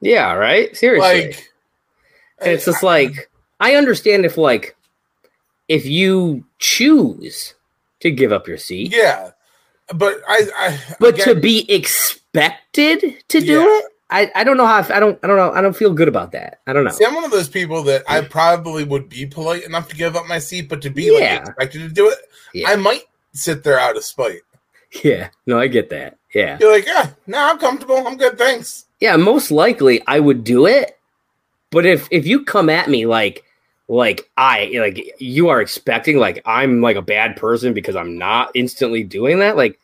[0.00, 0.76] yeah, right.
[0.76, 1.52] Seriously, Like,
[2.40, 4.76] and it's just like I understand if like
[5.68, 7.54] if you choose
[8.00, 9.30] to give up your seat, yeah,
[9.94, 13.64] but I, I but to be expected to do Yeah.
[13.78, 16.08] it, I, I don't know how I don't I don't know I don't feel good
[16.08, 16.60] about that.
[16.66, 16.90] I don't know.
[16.90, 20.14] see, I'm one of those people that I probably would be polite enough to give
[20.16, 21.38] up my seat, but to be Yeah.
[21.38, 22.18] like expected to do it,
[22.52, 22.68] Yeah.
[22.70, 24.42] I might sit there out of spite.
[25.02, 26.18] Yeah, no, I get that.
[26.34, 28.06] Yeah, You're like, yeah, no, I'm comfortable.
[28.06, 28.84] I'm good, thanks.
[29.00, 29.16] yeah.
[29.16, 30.98] Most likely, I would do it.
[31.70, 33.44] But if if you come at me like
[33.88, 38.50] like I like you are expecting like I'm like a bad person because I'm not
[38.54, 39.78] instantly doing that, like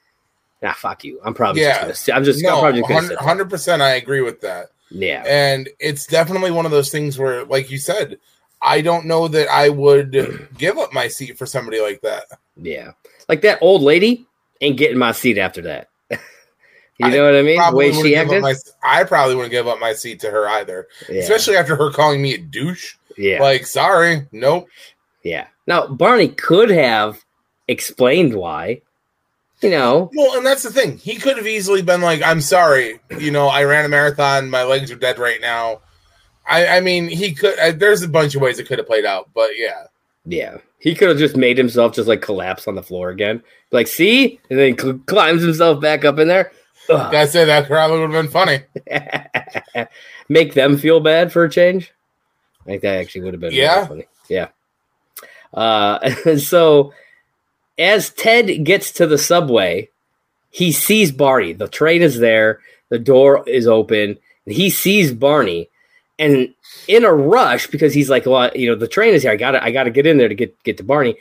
[0.62, 1.21] nah, fuck you.
[1.25, 1.87] I'm probably Yeah.
[1.88, 3.18] just gonna I'm just I'm No, probably sit there.
[3.18, 4.66] hundred percent, I agree with that.
[4.90, 8.18] Yeah, And it's definitely one of those things where, like you said,
[8.62, 12.25] I don't know that I would give up my seat for somebody like that.
[12.57, 12.92] yeah.
[13.29, 14.27] Like that old lady
[14.62, 15.88] ain't getting my seat after that.
[17.01, 17.55] You know what I mean?
[17.59, 18.42] The Probably way she acted.
[18.42, 21.21] my, I probably wouldn't give up my seat to her either, Yeah.
[21.21, 22.97] especially after her calling me a douche.
[23.16, 23.40] yeah.
[23.40, 24.66] Like, sorry, nope.
[25.23, 25.47] yeah.
[25.68, 27.23] Now Barney could have
[27.68, 28.83] explained why.
[29.61, 30.99] You know, Well, and that's the thing.
[30.99, 34.51] He could have easily been like, "I'm sorry, you know, I ran a marathon.
[34.51, 35.81] My legs are dead right now."
[36.49, 37.59] I, I mean, he could.
[37.59, 39.85] Uh, there's a bunch of ways it could have played out, but yeah,
[40.25, 40.59] yeah.
[40.79, 43.42] He could have just made himself just like collapse on the floor again.
[43.73, 44.38] Like, see?
[44.49, 46.53] And then cl- climbs himself back up in there.
[46.88, 47.12] Ugh.
[47.14, 48.61] I say that probably would have been funny.
[50.29, 51.92] Make them feel bad for a change.
[52.62, 53.87] I think that actually would have been really Yeah.
[53.87, 54.07] funny.
[54.29, 54.49] Yeah.
[55.53, 56.92] Uh, and so
[57.79, 59.88] as Ted gets to the subway,
[60.51, 61.53] he sees Barney.
[61.53, 62.61] The train is there.
[62.88, 64.19] The door is open.
[64.47, 65.69] And he sees Barney,
[66.19, 66.55] and
[66.88, 69.33] in a rush because he's like, "Well, you know, the train is here.
[69.33, 71.17] I got to, I got to get in there to get get to Barney."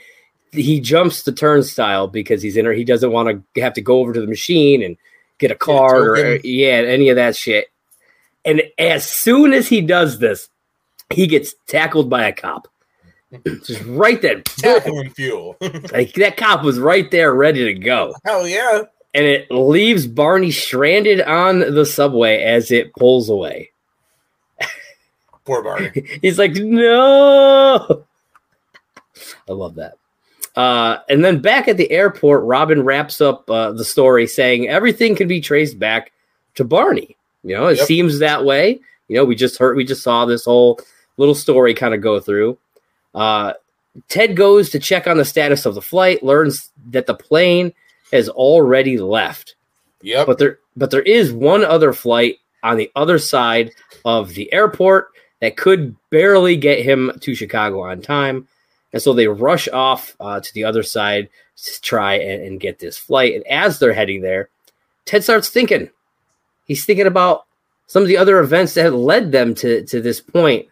[0.50, 2.72] He jumps the turnstile because he's in there.
[2.72, 4.96] He doesn't want to have to go over to the machine and
[5.38, 7.66] get a card or yeah, any of that shit.
[8.46, 10.48] And as soon as he does this,
[11.10, 12.66] he gets tackled by a cop.
[13.64, 14.40] Just right there.
[14.42, 15.56] Tackling fuel.
[15.92, 18.14] Like that cop was right there ready to go.
[18.24, 18.82] Hell yeah.
[19.14, 23.70] And it leaves Barney stranded on the subway as it pulls away.
[25.44, 25.90] Poor Barney.
[26.22, 28.04] He's like, no.
[29.48, 29.94] I love that.
[30.54, 35.14] Uh, and then back at the airport, Robin wraps up uh, the story saying everything
[35.16, 36.12] can be traced back
[36.56, 37.16] to Barney.
[37.44, 37.86] You know, it Yep.
[37.86, 38.80] seems that way.
[39.08, 40.80] You know, we just heard, we just saw this whole
[41.16, 42.58] little story kind of go through.
[43.14, 43.54] Uh,
[44.08, 47.72] Ted goes to check on the status of the flight, learns that the plane
[48.12, 49.54] has already left
[50.02, 50.26] Yep.
[50.26, 53.72] but there but there is one other flight on the other side
[54.04, 55.08] of the airport
[55.40, 58.46] that could barely get him to Chicago on time,
[58.92, 62.78] and so they rush off uh, to the other side to try and, and get
[62.78, 63.34] this flight.
[63.34, 64.48] And as they're heading there,
[65.04, 65.90] Ted starts thinking.
[66.66, 67.46] He's thinking about
[67.88, 70.68] some of the other events that had led them to to this point,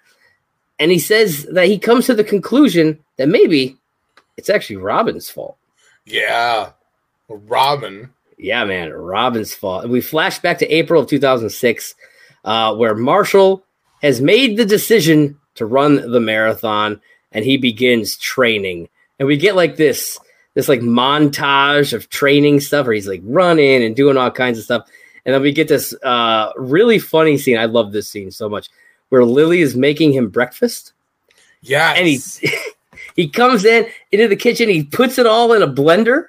[0.78, 3.76] and he says that he comes to the conclusion that maybe
[4.36, 5.56] it's actually Robin's fault.
[6.04, 6.70] yeah.
[7.28, 8.10] Robin.
[8.38, 9.88] Yeah, man, Robin's fault.
[9.88, 11.94] We flash back to April of 2006,
[12.44, 13.64] uh, where Marshall
[14.02, 17.00] has made the decision to run the marathon,
[17.32, 18.88] and he begins training.
[19.18, 20.20] And we get like this,
[20.54, 24.64] this like montage of training stuff, where he's like running and doing all kinds of
[24.64, 24.86] stuff.
[25.24, 27.58] And then we get this uh, really funny scene.
[27.58, 28.68] I love this scene so much,
[29.10, 30.92] where Lily is making him breakfast
[31.62, 31.92] Yeah.
[31.96, 32.20] and he
[33.16, 34.68] he comes in into the kitchen.
[34.68, 36.26] He puts it all in a blender.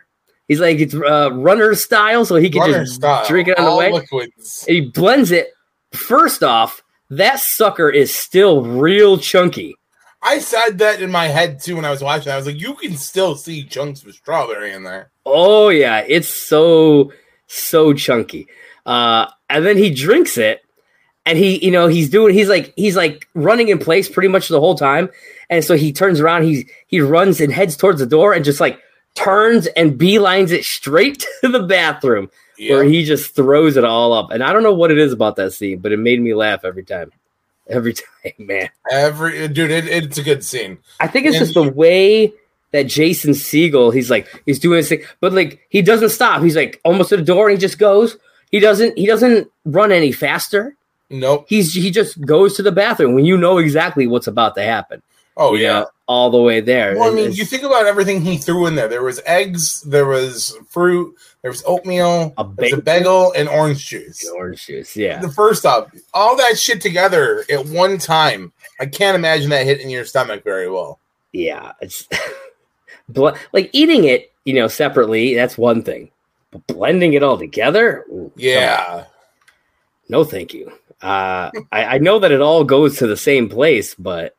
[0.47, 3.25] He's like it's uh, runner style, so he can runner just style.
[3.27, 3.91] drink it on the way.
[3.91, 4.63] liquids.
[4.67, 5.49] And he blends it.
[5.91, 9.75] First off, that sucker is still real chunky.
[10.21, 12.31] I said that in my head too when I was watching.
[12.31, 15.11] I was like, you can still see chunks of strawberry in there.
[15.25, 17.11] Oh yeah, it's so
[17.47, 18.47] so chunky.
[18.85, 20.61] Uh, and then he drinks it,
[21.27, 24.47] and he you know he's doing he's like he's like running in place pretty much
[24.47, 25.09] the whole time.
[25.49, 28.59] And so he turns around, he he runs and heads towards the door, and just
[28.59, 28.79] like
[29.13, 32.29] turns and beelines it straight to the bathroom
[32.69, 34.31] where he just throws it all up.
[34.31, 36.65] And I don't know what it is about that scene, but it made me laugh
[36.65, 37.11] every time.
[37.69, 38.69] Every time, man.
[38.89, 40.77] Every dude, it, it's a good scene.
[41.01, 42.31] I think it's And just the way
[42.71, 46.41] that Jason Segel, he's like, he's doing this thing, but like he doesn't stop.
[46.41, 48.15] He's like almost at the door and he just goes.
[48.51, 50.77] He doesn't he doesn't run any faster.
[51.09, 51.45] Nope.
[51.47, 55.01] He's he just goes to the bathroom when you know exactly what's about to happen.
[55.37, 55.81] Oh yeah.
[55.81, 56.97] know, all the way there.
[56.97, 58.87] Well, I mean, it's you think about everything he threw in there.
[58.87, 63.33] There was eggs, there was fruit, there was oatmeal, A there was a bagel.
[63.33, 64.27] and orange juice.
[64.29, 65.19] orange juice, yeah.
[65.19, 69.89] The first off, all that shit together at one time, I can't imagine that hitting
[69.89, 70.99] your stomach very well.
[71.33, 72.07] yeah, it's
[73.53, 75.35] like eating it, you know, separately.
[75.35, 76.09] That's one thing,
[76.51, 78.31] but blending it all together, ooh.
[78.35, 79.05] Yeah.
[80.09, 80.71] no, thank you.
[81.01, 84.35] Uh, I, I know that it all goes to the same place, but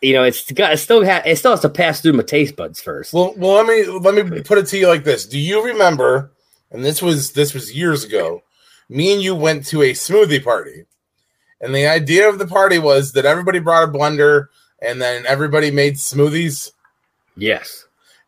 [0.00, 2.56] you know, it's got it still ha- it still has to pass through my taste
[2.56, 3.12] buds first.
[3.12, 5.26] Well, well, let me let me put it to you like this.
[5.26, 6.32] Do you remember?
[6.70, 8.42] And this was this was years ago.
[8.88, 10.84] Me and you went to a smoothie party,
[11.60, 14.46] and the idea of the party was that everybody brought a blender,
[14.80, 16.70] and then everybody made smoothies.
[17.36, 17.86] yes,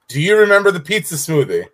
[0.09, 1.67] Do you remember the pizza smoothie?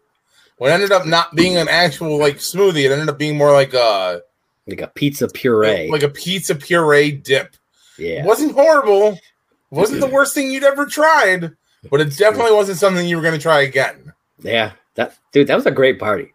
[0.58, 3.74] What ended up not being an actual like smoothie, it ended up being more like
[3.74, 4.22] a
[4.66, 5.90] like a pizza puree.
[5.90, 7.56] like a pizza puree dip.
[7.98, 9.12] yeah, It wasn't horrible.
[9.12, 9.20] It
[9.70, 11.50] wasn't the worst thing you'd ever tried,
[11.90, 14.12] but it definitely wasn't something you were going to try again.
[14.40, 14.72] yeah.
[14.96, 16.32] That dude, that was a great party.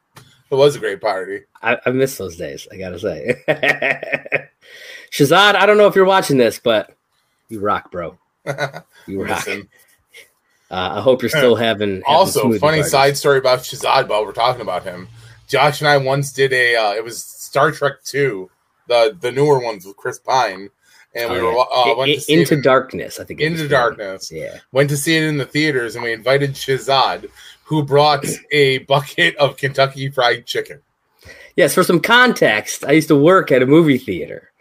[0.51, 1.41] It was a great party.
[1.61, 2.67] I, I miss those days.
[2.71, 3.35] I gotta say,
[5.11, 5.55] Shazad.
[5.55, 6.93] I don't know if you're watching this, but
[7.47, 8.17] you rock, bro.
[9.07, 9.47] You rock.
[9.47, 9.63] Uh,
[10.71, 11.89] I hope you're still having.
[11.89, 12.91] having Also, funny parties.
[12.91, 15.07] side story about Shazad while we're talking about him.
[15.49, 16.75] Josh and I once did a.
[16.75, 18.49] Uh, it was Star Trek Two,
[18.87, 20.69] the the newer ones with Chris Pine,
[21.15, 23.19] and we were uh, I- went I- to see into it, darkness.
[23.19, 23.41] I think.
[23.41, 24.31] it into darkness.
[24.31, 24.59] Yeah.
[24.71, 27.29] Went to see it in the theaters, and we invited Shazad,
[27.63, 30.81] who brought a bucket of Kentucky Fried Chicken.
[31.55, 31.73] Yes.
[31.73, 34.51] For some context, I used to work at a movie theater,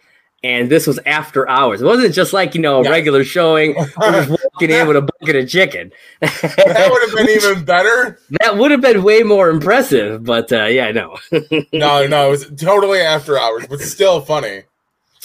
[0.45, 1.83] and this was after hours.
[1.83, 2.91] It wasn't just like you know a Yeah.
[2.91, 3.75] regular showing.
[3.77, 5.93] We're just walking in with a bucket of chicken.
[6.21, 8.19] That would have been even better.
[8.41, 11.19] That would have been way more impressive, but uh, yeah, no.
[11.73, 14.63] No, no, it was totally after hours, but still funny.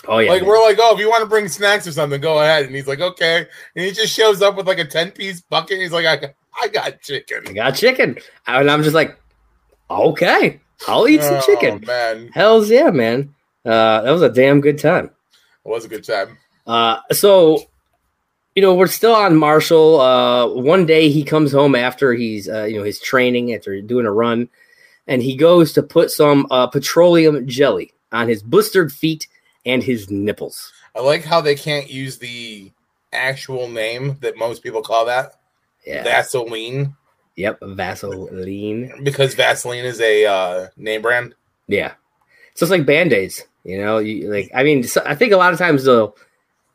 [0.08, 0.49] oh yeah, like man.
[0.49, 2.65] we're like, oh, if you want to bring snacks or something, go ahead.
[2.65, 3.45] And he's like, okay.
[3.76, 5.80] And he just shows up with like a ten piece bucket.
[5.80, 7.43] He's like, I got, I got chicken.
[7.47, 9.17] I got chicken, and I'm just like,
[9.89, 11.84] okay, I'll eat some Oh, chicken.
[11.86, 13.34] man, Hell's yeah, man.
[13.65, 15.06] Uh, that was a damn good time.
[15.65, 16.38] it was a good time.
[16.67, 17.60] Uh, so,
[18.56, 19.99] you know, we're still on Marshall.
[19.99, 24.06] Uh, one day he comes home after he's, uh, you know, his training after doing
[24.06, 24.49] a run,
[25.08, 29.28] and he goes to put some uh, petroleum jelly on his blistered feet
[29.65, 30.71] and his nipples.
[30.95, 32.71] I like how they can't use the
[33.12, 35.34] actual name that most people call that
[35.86, 36.04] Yeah.
[36.04, 36.95] Vaseline
[37.36, 37.60] yep.
[37.62, 39.04] Vaseline.
[39.04, 41.36] because Vaseline is a uh, name brand.
[41.67, 41.93] Yeah.
[42.56, 45.38] So it's like band aids, you know, you like, I mean, so I think a
[45.38, 46.15] lot of times they'll,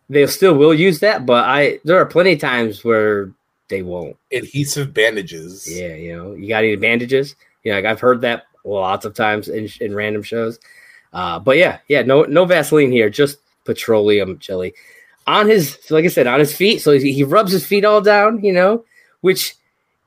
[0.08, 3.30] they still will use that, but I, there are plenty of times where
[3.68, 4.16] they won't.
[4.32, 5.70] Adhesive bandages.
[5.70, 7.36] Yeah, you know, you got any bandages?
[7.62, 10.58] You know, like I've heard that lots of times in, in random shows.
[11.12, 14.74] Uh, but yeah, yeah, no, no Vaseline here, just petroleum jelly
[15.26, 16.80] on his, like I said, on his feet.
[16.80, 18.84] So he, he rubs his feet all down, you know,
[19.20, 19.54] which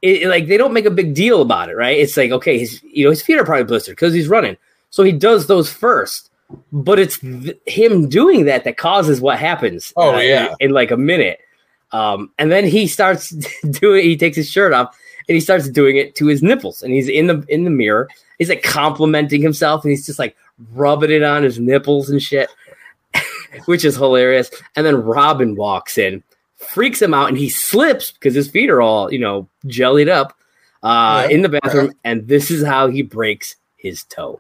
[0.02, 1.98] it, like they don't make a big deal about it, right?
[1.98, 4.58] It's like okay, his you know his feet are probably blistered because he's running,
[4.90, 6.31] so he does those first.
[6.72, 9.94] But it's th- him doing that that causes what happens.
[9.96, 10.56] Oh, uh, in- yeah.
[10.60, 11.40] in, like a minute.
[11.92, 13.30] Um, and then he starts
[13.70, 14.04] doing.
[14.06, 14.96] He takes his shirt off
[15.28, 16.82] and he starts doing it to his nipples.
[16.84, 18.08] And he's in the in the mirror.
[18.40, 20.36] He's like complimenting himself, and he's just like
[20.74, 22.50] rubbing it on his nipples and shit,
[23.66, 24.50] which is hilarious.
[24.76, 26.24] And then Robin walks in,
[26.56, 30.34] freaks him out, and he slips because his feet are all you know jellied up
[30.84, 31.36] uh, Yeah.
[31.36, 31.92] in the bathroom.
[32.04, 34.40] And this is how he breaks his toe.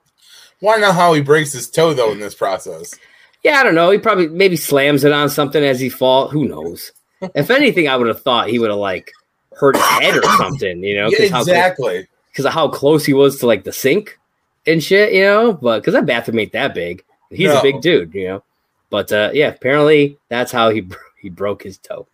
[0.61, 2.95] Why not how he breaks his toe though in this process?
[3.43, 3.91] Yeah, I don't know.
[3.91, 6.29] He probably maybe slams it on something as he fall.
[6.29, 6.91] Who knows?
[7.35, 9.11] if anything, I would have thought he would have like
[9.53, 10.83] hurt his head or something.
[10.83, 12.05] You know, Yeah, because how, close-
[12.39, 14.17] of how close he was to like the sink
[14.65, 15.13] and shit.
[15.13, 17.03] You know, but because that bathroom ain't that big.
[17.29, 18.13] He's a big dude.
[18.13, 18.43] You know,
[18.89, 20.87] but uh, yeah, apparently that's how he
[21.21, 22.07] he broke his toe.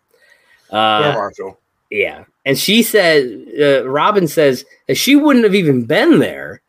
[0.70, 1.58] Uh, Marshall.
[1.90, 3.24] yeah, and she said,
[3.60, 6.60] uh, Robin says that she wouldn't have even been there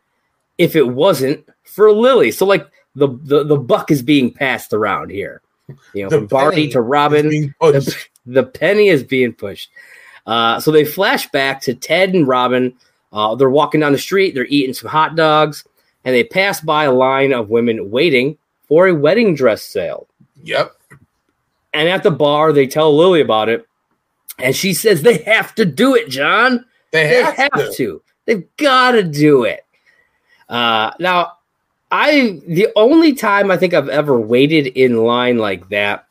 [0.56, 2.30] if it wasn't for Lily.
[2.30, 5.42] So like the the, the buck is being passed around here.
[5.94, 7.28] You know, The from Barney to Robin,
[7.60, 9.70] the, the penny is being pushed.
[10.26, 12.74] Uh, so they flash back to Ted and Robin.
[13.12, 14.34] Uh, they're walking down the street.
[14.34, 15.64] They're eating some hot dogs,
[16.04, 18.36] and they pass by a line of women waiting
[18.68, 20.06] for a wedding dress sale.
[20.42, 20.72] Yep.
[21.72, 23.66] And at the bar, they tell Lily about it,
[24.38, 26.64] and she says they have to do it, John.
[26.90, 27.72] They, They have, have, to.
[27.76, 28.02] to.
[28.26, 29.64] They've got to do it.
[30.48, 31.34] Uh, now,
[31.90, 36.06] I the only time I think I've ever waited in line like that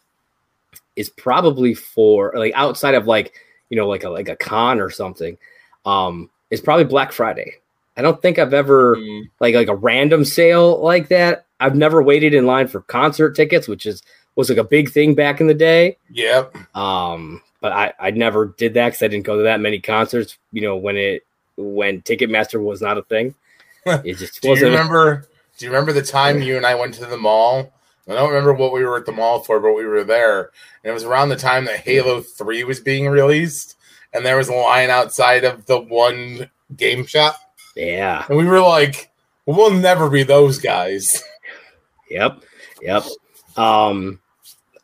[0.95, 3.33] is probably for like outside of like
[3.69, 5.37] you know like a like a con or something.
[5.85, 7.53] Um, is probably Black Friday.
[7.95, 11.45] I don't think I've ever Mm, like like a random sale like that.
[11.59, 14.01] I've never waited in line for concert tickets, which is
[14.35, 15.97] was like a big thing back in the day.
[16.11, 16.55] Yep.
[16.75, 20.37] Um, but I, I never did that because I didn't go to that many concerts.
[20.53, 21.25] You know, when it
[21.57, 23.35] when Ticketmaster was not a thing,
[23.85, 24.71] it just Do you wasn't.
[24.71, 25.27] remember?
[25.59, 27.73] Do you remember the time you and I went to the mall?
[28.07, 30.51] I don't remember what we were at the mall for, but we were there,
[30.83, 33.75] and it was around the time that Halo Three was being released,
[34.13, 37.35] and there was a line outside of the one game shop,
[37.75, 38.25] Yeah.
[38.27, 39.11] and we were like,
[39.45, 41.21] "We'll never be those guys."
[42.09, 42.41] Yep.
[42.81, 43.03] Yep.
[43.57, 44.19] Um,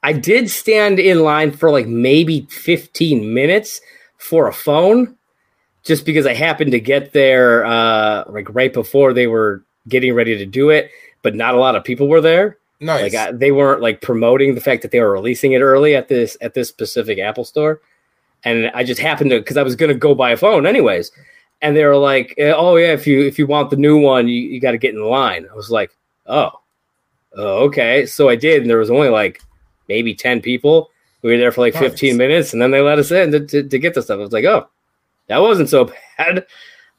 [0.04, 3.82] I did stand in line for like maybe 15 minutes
[4.18, 5.16] for a phone,
[5.84, 10.38] just because I happened to get there uh, like right before they were getting ready
[10.38, 12.58] to do it, but not a lot of people were there.
[12.80, 13.14] Nice.
[13.14, 16.08] Like I, they weren't like promoting the fact that they were releasing it early at
[16.08, 17.82] this at this specific Apple store,
[18.44, 21.12] and I just happened to because I was gonna go buy a phone anyways,
[21.62, 24.28] and they were like, eh, "Oh yeah, if you if you want the new one,
[24.28, 25.96] you, you got to get in line." I was like,
[26.26, 26.52] "Oh,
[27.36, 29.42] oh, okay." So I did, and there was only like
[29.88, 30.92] maybe ten people.
[31.22, 31.84] We were there for like Nice.
[31.84, 34.18] fifteen minutes, and then they let us in to, to, to get the stuff.
[34.20, 34.68] I was like, "Oh,
[35.28, 35.86] that wasn't so
[36.18, 36.46] bad."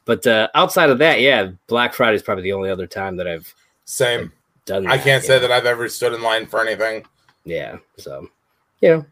[0.07, 3.27] But uh, outside of that, yeah, Black Friday is probably the only other time that
[3.27, 3.55] I've
[3.85, 4.33] Same.
[4.65, 4.87] done.
[4.87, 5.29] I can't yeah.
[5.29, 7.05] say that I've ever stood in line for anything.
[7.45, 7.77] Yeah.
[7.99, 8.29] So,
[8.81, 9.07] you know,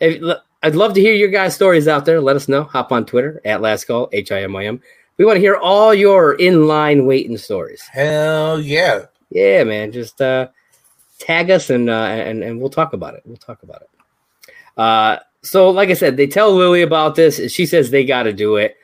[0.00, 2.20] if, I'd love to hear your guys' stories out there.
[2.20, 2.64] Let us know.
[2.64, 4.82] Hop on Twitter at Last Call, H I M I M.
[5.18, 7.82] We want to hear all your in line waiting stories.
[7.82, 9.06] Hell yeah.
[9.30, 9.92] Yeah, man.
[9.92, 10.48] Just uh,
[11.18, 13.22] tag us and uh, and and we'll talk about it.
[13.24, 13.90] We'll talk about it.
[14.76, 18.24] Uh, so like I said, they tell Lily about this, and she says they got
[18.24, 18.76] to do it.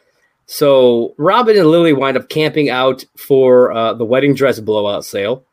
[0.47, 5.45] So Robin and Lily wind up camping out for uh, the wedding dress blowout sale,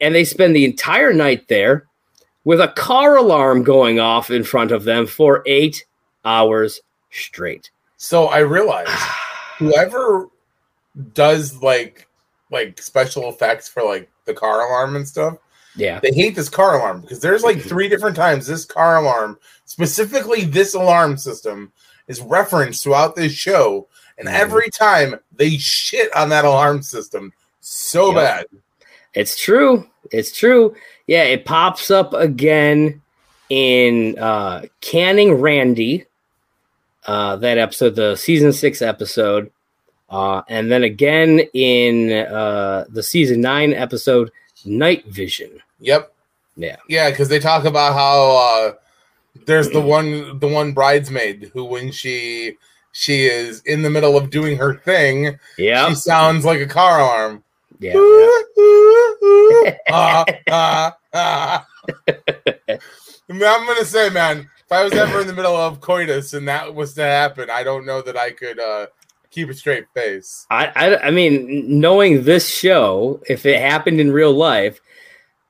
[0.00, 1.86] and they spend the entire night there
[2.44, 5.84] with a car alarm going off in front of them for eight
[6.24, 6.80] hours
[7.10, 7.70] straight.
[7.96, 8.90] So I realized
[9.58, 10.28] whoever
[11.14, 12.08] does like
[12.50, 15.38] like special effects for like the car alarm and stuff,
[15.76, 19.38] Yeah, they hate this car alarm because there's like three different times this car alarm,
[19.64, 21.72] specifically this alarm system,
[22.08, 28.08] is referenced throughout this show, and every time they shit on that alarm system so
[28.08, 28.14] Yep.
[28.16, 28.46] bad.
[29.14, 29.88] It's true.
[30.10, 30.74] It's true.
[31.06, 33.00] Yeah, it pops up again
[33.50, 36.06] in uh Canning Randy,
[37.06, 39.50] uh that episode, the season six episode.
[40.08, 44.30] Uh and then again in uh the season nine episode,
[44.64, 45.50] Knight Vision.
[45.80, 46.12] Yep.
[46.56, 46.76] Yeah.
[46.88, 48.72] Yeah, because they talk about how uh,
[49.46, 52.56] there's the one the one bridesmaid who when she
[52.92, 55.88] she is in the middle of doing her thing, Yeah.
[55.88, 57.42] she sounds like a car alarm.
[57.80, 57.94] Yeah.
[59.90, 61.66] Ah, ah, ah.
[63.30, 66.74] I'm gonna say, man, if I was ever in the middle of coitus and that
[66.74, 68.86] was to happen, I don't know that I could uh,
[69.30, 70.46] keep a straight face.
[70.50, 74.80] I, I I mean, knowing this show, if it happened in real life,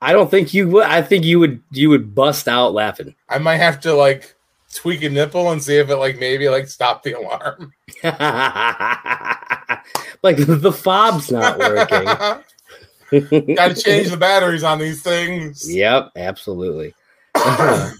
[0.01, 3.15] I don't think you would I think you would you would bust out laughing.
[3.29, 4.32] I might have to like
[4.73, 7.73] tweak a nipple and see if it like maybe like stop the alarm.
[10.23, 12.05] like the fob's not working.
[13.55, 15.71] Got to change the batteries on these things.
[15.71, 16.95] Yep, absolutely.
[17.35, 17.91] uh,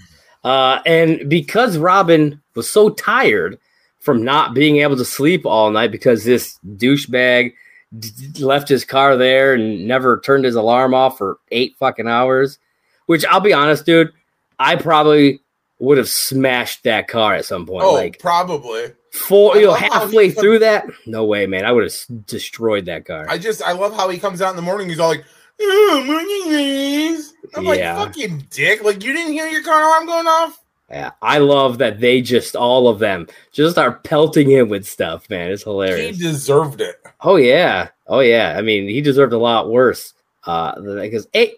[0.43, 3.59] and because Robin was so tired
[3.99, 7.53] from not being able to sleep all night because this douchebag
[7.99, 12.07] d- d- left his car there and never turned his alarm off for eight fucking
[12.07, 12.59] hours,
[13.05, 14.11] which I'll be honest, dude,
[14.59, 15.39] I probably
[15.84, 17.84] would have smashed that car at some point.
[17.84, 18.94] Oh, like probably.
[19.12, 20.86] four, you know, halfway through that.
[21.06, 21.66] No way, man.
[21.66, 23.26] I would have s- destroyed that car.
[23.30, 24.90] I just I love how he comes out in the morning.
[24.90, 25.26] He's all like,
[25.62, 28.84] "Oh, morning, ladies." I'm like, fucking dick.
[28.84, 30.60] Like you didn't hear your car alarm going off.
[30.90, 35.30] Yeah, I love that they just all of them just are pelting him with stuff,
[35.30, 35.52] man.
[35.52, 36.18] It's hilarious.
[36.18, 36.96] He deserved it.
[37.22, 38.56] oh yeah, oh yeah.
[38.58, 40.14] I mean, he deserved a lot worse.
[40.46, 41.56] Uh, because eight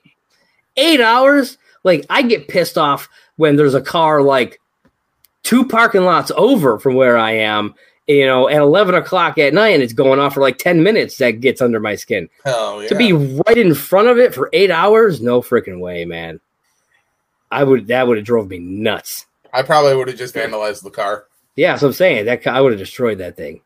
[0.78, 3.08] eight hours, like I get pissed off
[3.38, 4.60] when there's a car like
[5.44, 7.76] two parking lots over from where I am.
[8.08, 11.18] You know, at eleven o'clock at night, and it's going off for like ten minutes.
[11.18, 12.30] That gets under my skin.
[12.44, 12.90] Hell yeah.
[12.90, 16.40] To be right in front of it for eight hours, no freaking way, man.
[17.50, 19.26] I would that would have drove me nuts.
[19.54, 21.26] I probably would have just vandalized the car.
[21.56, 23.62] Yeah, so I'm saying that I would have destroyed that thing.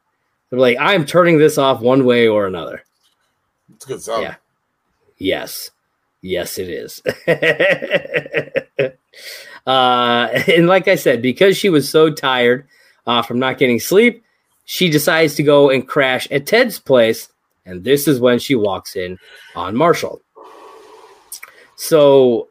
[0.49, 2.83] They're like, I'm turning this off one way or another.
[3.75, 4.21] It's good stuff.
[4.21, 4.35] Yeah.
[5.17, 5.71] Yes,
[6.21, 7.01] yes, it is.
[9.67, 12.67] uh, and like I said, because she was so tired
[13.07, 14.23] uh, from not getting sleep,
[14.65, 17.29] she decides to go and crash at Ted's place,
[17.65, 19.17] and this is when she walks in
[19.55, 20.21] on Marshall.
[21.75, 22.49] So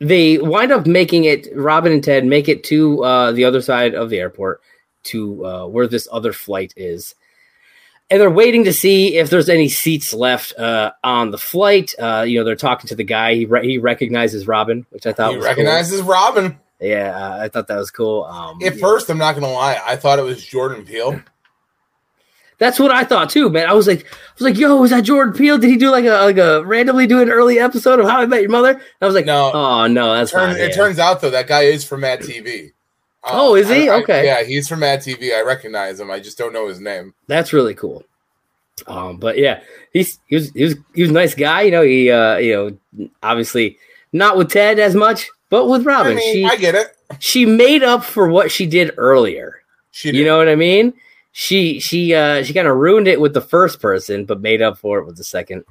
[0.00, 1.48] they wind up making it.
[1.54, 4.60] Robin and Ted make it to uh, the other side of the airport
[5.04, 7.14] to uh, where this other flight is
[8.10, 11.92] and they're waiting to see if there's any seats left uh, on the flight.
[11.98, 13.34] Uh, you know, they're talking to the guy.
[13.34, 16.58] He re- he recognizes Robin, which I thought He was recognizes Robin.
[16.80, 18.24] Yeah, uh, I thought that was cool.
[18.24, 18.80] Um, At yeah.
[18.80, 21.20] first, I'm not gonna lie, I thought it was Jordan Peele.
[22.58, 23.68] that's what I thought too, man.
[23.68, 25.58] I was like, I was like, yo, was that Jordan Peele?
[25.58, 28.26] Did he do like a like a randomly do an early episode of How I
[28.26, 28.70] Met Your Mother?
[28.70, 29.50] And I was like, No.
[29.52, 32.72] oh no, that's it turns out though that guy is from Mad TV.
[33.24, 33.88] Uh, Oh, is he?
[33.88, 34.24] I- I- Okay.
[34.24, 35.34] yeah, he's from Mad TV.
[35.34, 36.10] I recognize him.
[36.10, 37.14] I just don't know his name.
[37.26, 38.04] That's really cool.
[38.86, 39.60] Um, but yeah,
[39.92, 41.62] he's he was he was he was a nice guy.
[41.62, 43.76] You know, he uh, you know, obviously
[44.12, 46.96] not with Ted as much, but with Robin, I mean, she I get it.
[47.18, 49.62] she made up for what she did earlier.
[49.90, 50.94] She You know what I mean?
[51.32, 54.78] She she uh she kind of ruined it with the first person, but made up
[54.78, 55.64] for it with the second.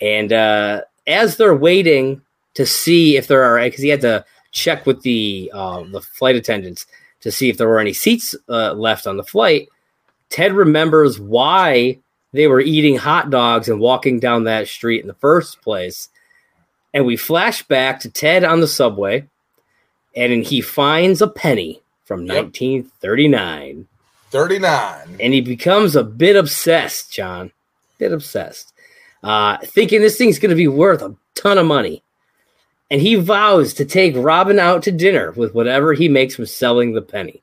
[0.00, 2.20] And uh as they're waiting
[2.54, 6.36] to see if there are because he had to check with the uh, the flight
[6.36, 6.86] attendants
[7.20, 9.68] to see if there were any seats uh, left on the flight.
[10.30, 11.98] Ted remembers why
[12.32, 16.08] they were eating hot dogs and walking down that street in the first place.
[16.94, 19.26] And we flash back to Ted on the subway,
[20.16, 22.44] and he finds a penny from Yep.
[22.44, 23.86] 1939
[24.30, 25.16] 39.
[25.20, 27.46] and he becomes a bit obsessed, John.
[27.46, 28.72] A Bit obsessed,
[29.24, 32.02] uh, thinking this thing's going to be worth a ton of money.
[32.90, 36.92] And he vows to take Robin out to dinner with whatever he makes from selling
[36.92, 37.42] the penny.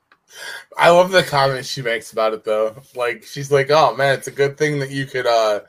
[0.76, 2.76] I love the comments she makes about it though.
[2.94, 5.60] Like she's like, "Oh man, it's a good thing that you could, uh,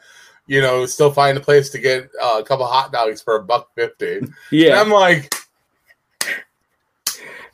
[0.47, 3.43] you know, still find a place to get uh, a couple hot dogs for a
[3.43, 4.17] buck fifty.
[4.19, 5.33] And Yeah, I'm like,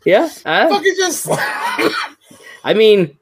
[0.05, 0.29] yeah.
[0.45, 1.27] uh, fucking just.
[2.63, 3.17] I mean,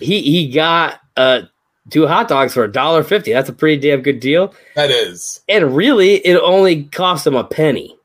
[0.00, 1.42] he he got uh
[1.90, 3.32] two hot dogs for a dollar fifty.
[3.32, 4.54] That's a pretty damn good deal.
[4.76, 5.40] that is.
[5.48, 7.96] And really, it only cost him a penny.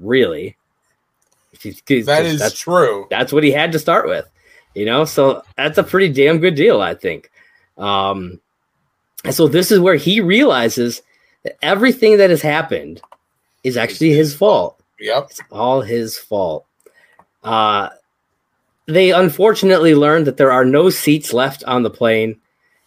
[0.00, 0.56] Really,
[1.62, 3.06] you- 'cause That is that's true.
[3.10, 4.26] that's what he had to start with.
[4.74, 7.30] You know, so that's a pretty damn good deal, I think.
[7.78, 8.40] Um,
[9.24, 11.00] and so this is where he realizes
[11.44, 13.00] that everything that has happened
[13.64, 14.78] is actually his fault.
[15.00, 15.28] Yep.
[15.30, 16.66] It's all his fault.
[17.42, 17.88] Uh,
[18.86, 22.38] they unfortunately learn that there are no seats left on the plane,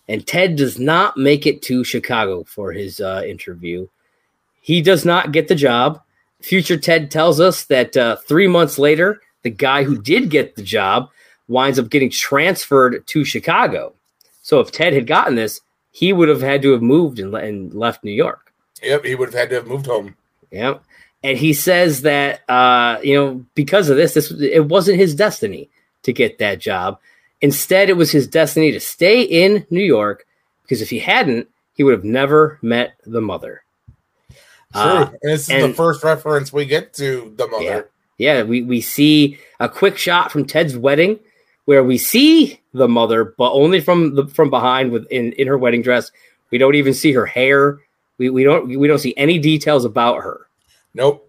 [0.07, 3.87] and Ted does not make it to Chicago for his uh, interview.
[4.61, 6.01] He does not get the job.
[6.41, 10.61] Future Ted tells us that uh, three months later, the guy who did get the
[10.61, 11.09] job
[11.47, 13.93] winds up getting transferred to Chicago.
[14.41, 15.61] So if Ted had gotten this,
[15.91, 18.53] he would have had to have moved and, and left New York.
[18.81, 19.05] Yep.
[19.05, 20.15] He would have had to have moved home.
[20.51, 20.75] Yeah.
[21.23, 25.69] And he says that uh, you know, because of this, this it wasn't his destiny
[26.03, 26.99] to get that job.
[27.41, 30.25] Instead, it was his destiny to stay in New York
[30.63, 33.63] because if he hadn't, he would have never met the mother.
[34.73, 34.81] True.
[34.81, 37.89] Uh, and this is the first reference we get to the mother.
[38.17, 41.19] yeah, we, we see a quick shot from Ted's wedding
[41.65, 45.57] where we see the mother, but only from the from behind with in, in her
[45.57, 46.11] wedding dress.
[46.51, 47.79] We don't even see her hair.
[48.17, 50.47] We, we don't we don't see any details about her.
[50.93, 51.27] Nope.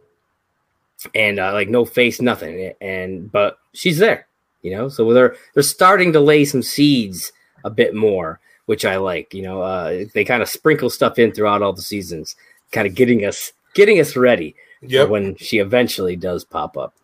[1.14, 2.72] and uh, like no face, nothing.
[2.80, 4.26] And but she's there,
[4.62, 4.88] you know.
[4.88, 7.32] So they're they're starting to lay some seeds
[7.64, 9.32] a bit more, which I like.
[9.34, 12.36] You know, uh, they kind of sprinkle stuff in throughout all the seasons,
[12.72, 15.08] kind of getting us getting us ready for Yep.
[15.10, 16.94] when she eventually does pop up.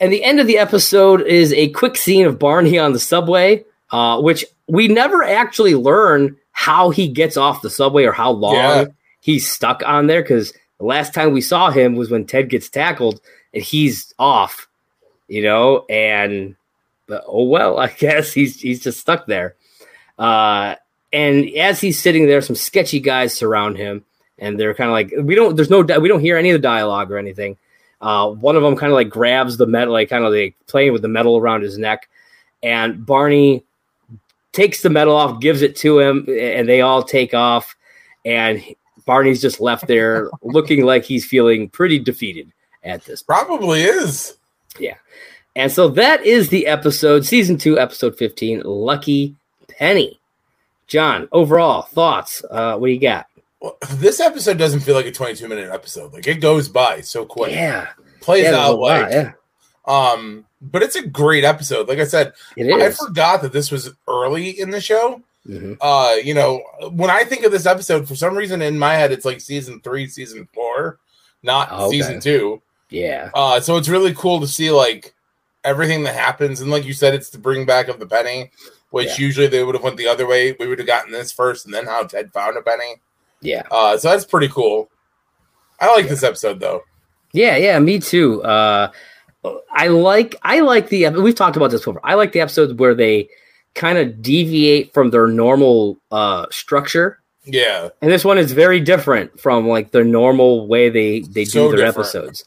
[0.00, 3.64] And the end of the episode is a quick scene of Barney on the subway,
[3.90, 8.54] uh, which we never actually learn how he gets off the subway or how long
[8.54, 8.84] Yeah.
[9.20, 10.22] he's stuck on there.
[10.22, 13.20] Because the last time we saw him was when Ted gets tackled
[13.54, 14.68] and he's off,
[15.28, 15.84] you know.
[15.88, 16.56] And
[17.06, 19.54] but oh well, I guess he's he's just stuck there.
[20.18, 20.74] Uh,
[21.12, 24.04] and as he's sitting there, some sketchy guys surround him,
[24.38, 26.66] and they're kind of like, we don't, there's no, we don't hear any of the
[26.66, 27.56] dialogue or anything.
[28.00, 30.92] Uh, one of them kind of like grabs the medal, like kind of like playing
[30.92, 32.08] with the medal around his neck,
[32.62, 33.64] and Barney
[34.52, 37.74] takes the medal off, gives it to him, and they all take off,
[38.24, 38.62] and
[39.06, 42.52] Barney's just left there looking like he's feeling pretty defeated
[42.84, 44.36] at this Probably is.
[44.78, 44.96] Yeah.
[45.54, 49.34] And so that is the episode, season two, episode 15, Lucky
[49.68, 50.20] Penny.
[50.86, 52.44] John, overall thoughts.
[52.50, 53.26] Uh, what do you got?
[53.60, 56.12] Well, this episode doesn't feel like a 22 minute episode.
[56.12, 57.52] Like it goes by so quick.
[57.52, 57.88] Yeah.
[58.20, 59.32] Plays yeah, out lot, like yeah.
[59.86, 61.88] um but it's a great episode.
[61.88, 65.22] Like I said, I forgot that this was early in the show.
[65.46, 65.76] Mhm.
[65.80, 66.60] Uh, you know,
[66.92, 69.80] when I think of this episode, for some reason in my head, it's like season
[69.80, 70.98] three, season four,
[71.44, 71.90] not Okay.
[71.90, 72.62] season two.
[72.90, 73.30] Yeah.
[73.34, 75.14] Uh, so it's really cool to see like
[75.62, 78.50] everything that happens, and like you said, it's the bring back of the penny,
[78.90, 79.26] which Yeah.
[79.26, 80.56] usually they would have went the other way.
[80.58, 82.96] We would have gotten this first, and then how Ted found a penny.
[83.42, 83.62] Yeah.
[83.70, 84.88] Uh, so that's pretty cool.
[85.80, 86.82] I like this episode though.
[87.32, 88.42] Yeah, yeah, me too.
[88.42, 88.90] Uh,
[89.70, 92.00] I like I like the we've talked about this before.
[92.02, 93.28] I like the episodes where they
[93.74, 99.38] kind of deviate from their normal uh, structure, Yeah, and this one is very different
[99.38, 101.98] from like the normal way they they do their different.
[101.98, 102.44] episodes.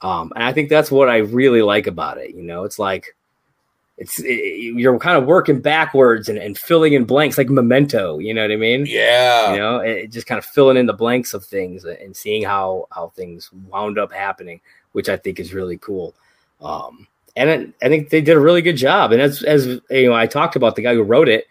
[0.00, 2.34] Um, and I think that's what I really like about it.
[2.34, 3.14] You know, it's like
[4.02, 4.32] it's it,
[4.76, 8.18] you're kind of working backwards and, and filling in blanks like memento.
[8.18, 8.84] You know what I mean?
[8.86, 12.42] yeah, you know it, just kind of filling in the blanks of things and seeing
[12.42, 14.60] how how things wound up happening
[14.92, 16.14] which i think is really cool
[16.60, 20.08] um and it, i think they did a really good job and as as you
[20.08, 21.46] know i talked about the guy who wrote it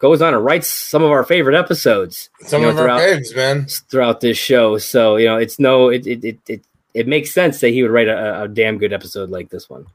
[0.00, 3.00] goes on and writes some of our favorite episodes Some you know, of our throughout-
[3.22, 3.66] faves, man.
[3.88, 6.62] throughout this show so you know it's no it it it, it,
[6.94, 9.86] it makes sense that he would write a, a damn good episode like this one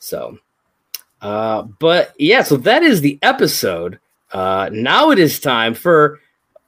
[0.00, 0.38] so
[1.22, 3.98] uh but yeah so that is the episode
[4.32, 6.20] uh now it is time for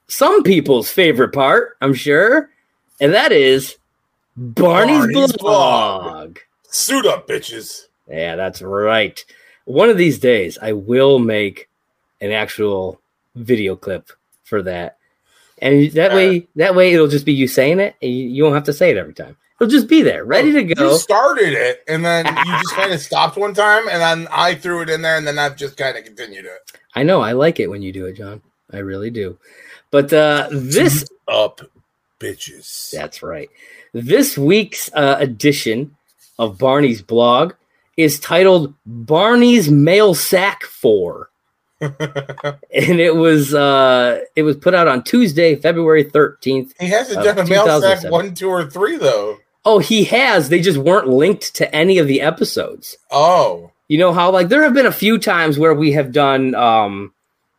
[0.09, 2.51] some people's favorite part i'm sure
[3.01, 3.77] and that is
[4.37, 6.05] barney's, Barney's blog.
[6.05, 6.39] blog.
[6.63, 7.87] Suit up, bitches.
[8.09, 9.25] yeah that's right
[9.65, 11.69] one of these days i will make
[12.21, 13.01] an actual
[13.35, 14.11] video clip
[14.45, 14.99] for that
[15.59, 18.55] and that way that way it'll just be you saying it and you, you won't
[18.55, 21.53] have to say it every time it'll just be there ready to go You started
[21.53, 24.91] it, and then you just kind of stopped one time, and then I threw it
[24.91, 26.73] in there, and then I've just kind of continued it.
[26.95, 28.41] i know i like it when you do it john
[28.73, 29.37] i really do
[29.91, 31.61] but uh this Up,
[32.19, 32.91] bitches.
[32.91, 33.49] That's right.
[33.93, 35.97] This week's uh, edition
[36.39, 37.55] of Barney's blog
[37.97, 41.31] is titled Barney's Mail Sack 4.
[41.81, 41.93] and
[42.73, 46.73] it was uh it was put out on Tuesday, February 13th.
[46.81, 49.39] He hasn't done a mail sack one, two, or three though.
[49.65, 50.49] Oh, he has.
[50.49, 52.97] They just weren't linked to any of the episodes.
[53.11, 56.55] Oh, You know how like there have been a few times where we have done
[56.55, 57.13] um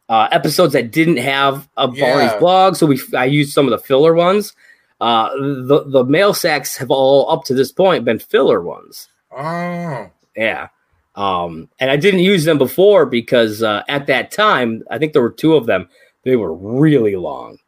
[0.10, 3.80] uh episodes that didn't have a Barney's blog, so we I used some of the
[3.86, 4.54] filler ones.
[5.02, 9.10] Uh the the mail sacks have all up to this point been filler ones.
[9.36, 10.68] oh, Yeah.
[11.16, 15.22] Um, and I didn't use them before because uh, at that time, I think there
[15.22, 15.88] were two of them.
[16.24, 17.60] They were really long.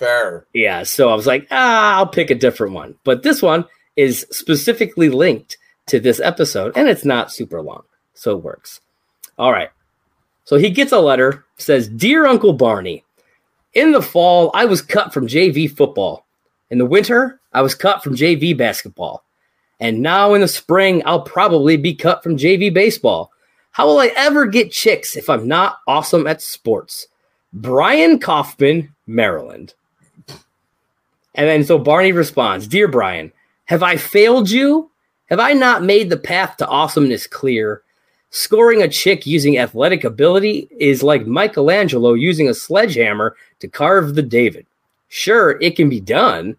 [0.00, 0.46] Fair.
[0.52, 0.82] Yeah.
[0.82, 2.96] So I was like, ah, I'll pick a different one.
[3.04, 7.82] But this one is specifically linked to this episode and it's not super long.
[8.14, 8.80] So it works.
[9.38, 9.70] All right.
[10.44, 13.04] So he gets a letter, says, Dear Uncle Barney,
[13.74, 16.26] in the fall, I was cut from JV football.
[16.70, 19.22] In the winter, I was cut from JV basketball.
[19.78, 23.30] And now in the spring, I'll probably be cut from JV baseball.
[23.72, 27.06] How will I ever get chicks if I'm not awesome at sports?
[27.52, 29.74] Brian Kaufman, Maryland.
[31.34, 33.32] And then so Barney responds Dear Brian,
[33.66, 34.90] have I failed you?
[35.28, 37.82] Have I not made the path to awesomeness clear?
[38.30, 44.22] Scoring a chick using athletic ability is like Michelangelo using a sledgehammer to carve the
[44.22, 44.66] David.
[45.08, 46.56] Sure, it can be done,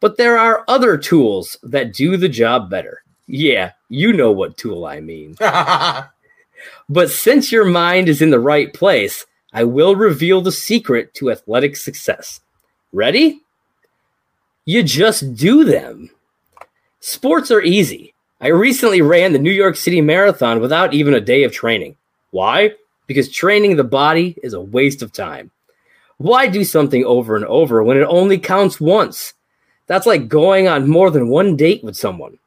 [0.00, 3.02] but there are other tools that do the job better.
[3.28, 5.36] Yeah, you know what tool I mean.
[6.88, 11.30] But since your mind is in the right place, I will reveal the secret to
[11.30, 12.40] athletic success.
[12.92, 13.40] Ready?
[14.64, 16.10] You just do them.
[17.00, 18.14] Sports are easy.
[18.40, 21.96] I recently ran the New York City Marathon without even a day of training.
[22.30, 22.72] Why?
[23.06, 25.50] Because training the body is a waste of time.
[26.18, 29.34] Why do something over and over when it only counts once?
[29.88, 32.38] That's like going on more than one date with someone.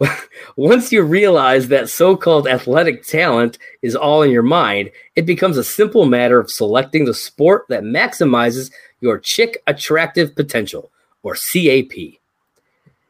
[0.56, 5.56] Once you realize that so called athletic talent is all in your mind, it becomes
[5.56, 8.72] a simple matter of selecting the sport that maximizes
[9.02, 10.90] your chick attractive potential,
[11.22, 11.92] or CAP.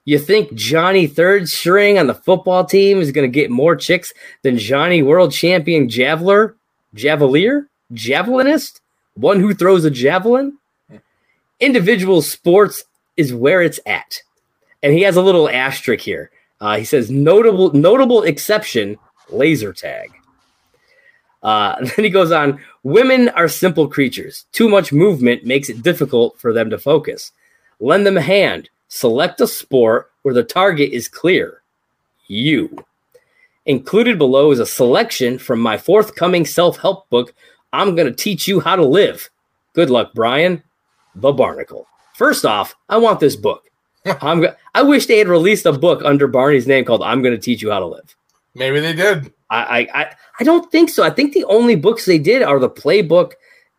[0.04, 4.12] You think Johnny Third String on the football team is going to get more chicks
[4.42, 6.54] than Johnny World Champion Javeler?
[6.96, 7.66] Javelier?
[7.92, 8.80] Javelinist?
[9.14, 10.58] One who throws a javelin?
[11.60, 12.84] Individual sports
[13.16, 14.22] is where it's at.
[14.82, 16.30] And he has a little asterisk here.
[16.60, 20.10] Uh, he says notable notable exception laser tag.
[21.42, 22.60] Uh, then he goes on.
[22.82, 24.46] Women are simple creatures.
[24.52, 27.32] Too much movement makes it difficult for them to focus.
[27.80, 28.68] Lend them a hand.
[28.88, 31.62] Select a sport where the target is clear.
[32.26, 32.84] You.
[33.66, 37.34] Included below is a selection from my forthcoming self help book.
[37.72, 39.30] I'm going to teach you how to live.
[39.72, 40.62] Good luck, Brian.
[41.14, 41.86] The Barnacle.
[42.14, 43.64] First off, I want this book.
[44.20, 47.34] I'm go- I wish they had released a book under Barney's name called "I'm Going
[47.34, 48.16] to Teach You How to Live."
[48.54, 49.32] Maybe they did.
[49.50, 51.02] I, I I don't think so.
[51.02, 53.32] I think the only books they did are the playbook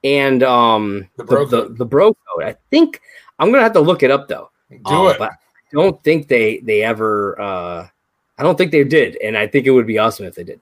[0.03, 1.77] and um The the Bro the, Code.
[1.77, 2.43] the bro code.
[2.43, 3.01] I think
[3.39, 4.49] I'm gonna have to look it up though.
[4.69, 5.17] Do Um, it.
[5.19, 5.35] But I
[5.73, 7.39] don't think they they ever.
[7.39, 7.87] Uh,
[8.37, 10.59] I don't think they did, and I think it would be awesome if they did.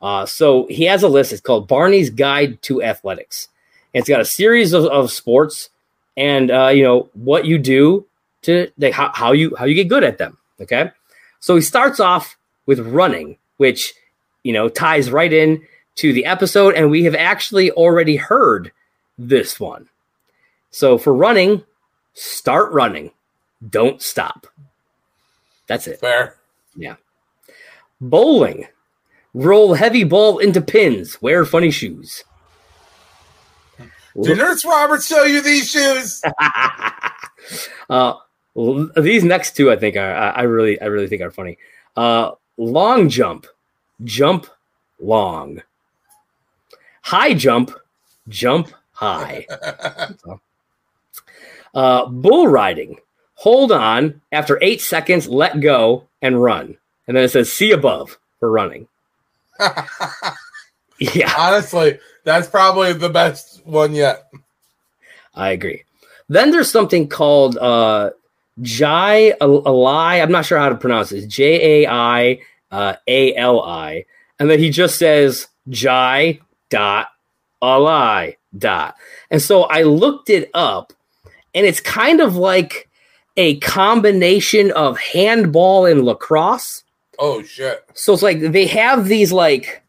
[0.00, 1.32] Uh, so he has a list.
[1.32, 3.48] It's called Barney's Guide to Athletics.
[3.94, 5.68] And it's got a series of, of sports,
[6.16, 8.06] and uh, you know what you do
[8.42, 10.38] to like how, how you how you get good at them.
[10.60, 10.90] Okay,
[11.40, 12.36] so he starts off
[12.66, 13.94] with running, which
[14.42, 15.62] you know ties right in
[15.96, 18.72] to the episode, and we have actually already heard
[19.18, 19.88] this one.
[20.70, 21.64] So for running,
[22.14, 23.10] start running,
[23.68, 24.46] don't stop.
[25.66, 26.00] That's it.
[26.00, 26.36] Fair.
[26.74, 26.96] Yeah.
[28.00, 28.66] Bowling.
[29.34, 31.20] Roll heavy ball into pins.
[31.22, 32.24] Wear funny shoes.
[34.20, 36.22] Did Nurse Robert show you these shoes?
[37.90, 38.14] uh,
[38.96, 41.56] these next two, I think, are I I really, I really think are funny.
[41.96, 43.46] Uh, long jump,
[44.04, 44.46] jump
[45.00, 45.62] long.
[47.02, 47.72] High jump,
[48.28, 49.46] jump high.
[51.74, 52.98] Uh, bull riding.
[53.36, 54.20] Hold on.
[54.30, 56.76] After eight seconds, let go and run.
[57.06, 58.88] And then it says see above for running.
[61.14, 61.34] Yeah.
[61.36, 64.30] Honestly, that's probably the best one yet.
[65.34, 65.82] I agree.
[66.28, 68.10] Then there's something called uh,
[68.62, 70.20] Jai Ali.
[70.20, 71.26] I'm not sure how to pronounce this.
[71.26, 72.40] J A I
[72.70, 74.06] uh, A L I,
[74.38, 76.40] and then he just says Jai
[76.70, 77.08] dot
[77.60, 78.94] Ali dot.
[79.30, 80.92] And so I looked it up,
[81.54, 82.88] and it's kind of like
[83.36, 86.84] a combination of handball and lacrosse.
[87.18, 87.84] Oh shit.
[87.94, 89.82] So it's like they have these like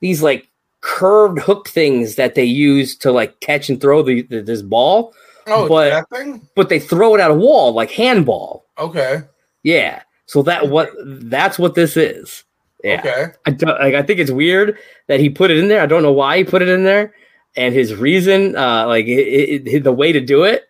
[0.00, 0.48] these like
[0.80, 5.12] curved hook things that they use to like catch and throw the, the this ball,
[5.50, 6.46] Oh, But- that thing?
[6.54, 8.66] but they throw it at a wall like handball.
[8.78, 9.22] Okay.
[9.62, 10.02] Yeah.
[10.26, 12.44] So that what that's what this is.
[12.84, 13.00] Yeah.
[13.00, 13.26] Okay.
[13.46, 14.78] I don't, like I think it's weird
[15.08, 15.80] that he put it in there.
[15.82, 17.14] I don't know why he put it in there,
[17.56, 20.68] and his reason, uh, like it, it, the way to do it,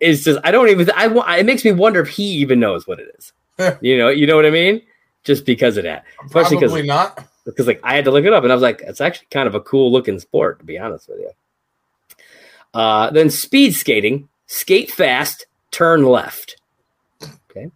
[0.00, 0.90] is just I don't even.
[0.96, 3.32] I it makes me wonder if he even knows what it is.
[3.80, 4.82] you know, you know what I mean?
[5.22, 7.24] Just because of that, especially because Probably not.
[7.44, 9.46] because like I had to look it up, and I was like, it's actually kind
[9.46, 11.30] of a cool looking sport, to be honest with you.
[12.74, 16.56] Uh, then speed skating, skate fast, turn left.
[17.50, 17.70] Okay,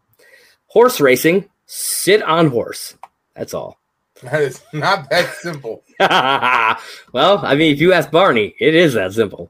[0.66, 2.96] horse racing, sit on horse.
[3.34, 3.78] That's all.
[4.24, 5.84] That is not that simple.
[6.00, 9.48] well, I mean, if you ask Barney, it is that simple.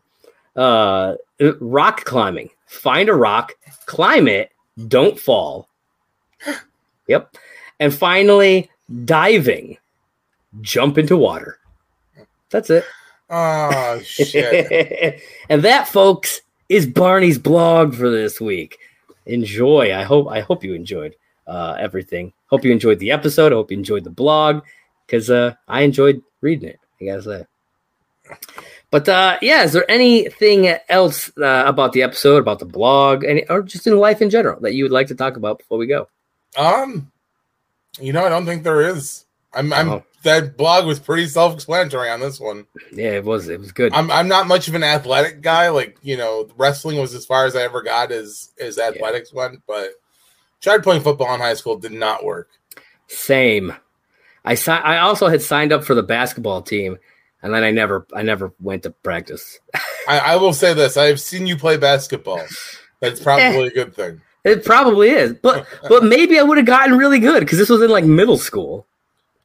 [0.55, 1.14] Uh,
[1.61, 2.51] rock climbing.
[2.66, 3.55] Find a rock,
[3.86, 4.53] climb it,
[4.88, 5.68] don't fall.
[7.07, 7.36] Yep.
[7.80, 8.68] And finally,
[9.07, 9.78] diving.
[10.61, 11.59] Jump into water.
[12.51, 12.84] That's it.
[13.31, 15.20] Oh shit.
[15.49, 18.79] and that, folks, is Barney's blog for this week.
[19.26, 19.95] Enjoy.
[19.95, 20.29] I hope.
[20.29, 21.14] I hope you enjoyed
[21.47, 22.33] uh, everything.
[22.47, 23.53] Hope you enjoyed the episode.
[23.53, 24.62] I hope you enjoyed the blog
[25.07, 26.81] because uh, I enjoyed reading it.
[27.01, 27.45] I gotta say.
[28.91, 33.47] But uh, yeah, is there anything else uh, about the episode, about the blog, any,
[33.49, 35.87] or just in life in general that you would like to talk about before we
[35.87, 36.09] go?
[36.57, 37.12] Um,
[38.01, 39.26] you know, I don't think there is.
[39.55, 40.05] I'm, I'm Oh.
[40.24, 42.66] that blog was pretty self-explanatory on this one.
[42.92, 43.49] Yeah, it was.
[43.49, 43.92] It was good.
[43.94, 45.68] I'm, I'm not much of an athletic guy.
[45.70, 49.62] Like, you know, wrestling was as far as I ever got as as athletics went.
[49.66, 49.92] But
[50.61, 52.49] tried playing football in high school, did not work.
[53.07, 53.72] Same.
[54.44, 56.99] I si- I also had signed up for the basketball team,
[57.42, 59.59] and then I never I never went to practice.
[60.09, 62.42] I, I will say this: I've seen you play basketball.
[63.01, 64.20] That's probably a good thing.
[64.44, 67.82] It probably is, but but maybe I would have gotten really good because this was
[67.82, 68.86] in like middle school.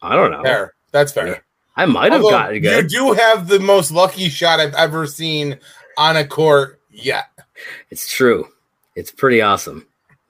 [0.03, 0.43] I don't know.
[0.43, 0.73] Fair.
[0.91, 1.27] That's fair.
[1.27, 1.39] Yeah.
[1.75, 2.87] I might have Although, gotten you good.
[2.89, 5.57] do have the most lucky shot I've ever seen
[5.97, 7.25] on a court yet.
[7.89, 8.47] It's true.
[8.95, 9.87] It's pretty awesome.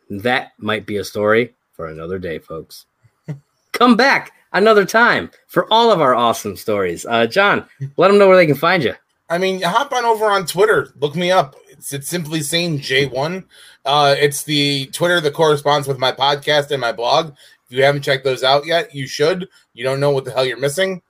[0.10, 2.86] That might be a story for another day, folks.
[3.74, 7.06] Come back another time for all of our awesome stories.
[7.06, 7.66] Uh, John,
[7.98, 8.94] let them know where they can find you.
[9.30, 10.94] I mean, hop on over on Twitter.
[11.00, 11.56] Look me up.
[11.70, 13.44] It's, it's simply saying J1.
[13.84, 17.34] Uh, it's the Twitter that corresponds with my podcast and my blog.
[17.66, 19.50] If you haven't checked those out yet, you should.
[19.74, 21.02] You don't know what the hell you're missing.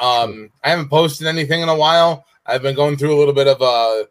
[0.00, 2.24] Um, I haven't posted anything in a while.
[2.46, 4.08] I've been going through a little bit of a,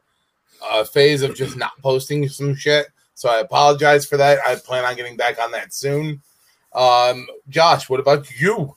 [0.72, 2.88] a phase of just not posting some shit.
[3.16, 4.40] So I apologize for that.
[4.48, 6.22] I plan on getting back on that soon.
[6.74, 8.76] Um, Josh, what about you?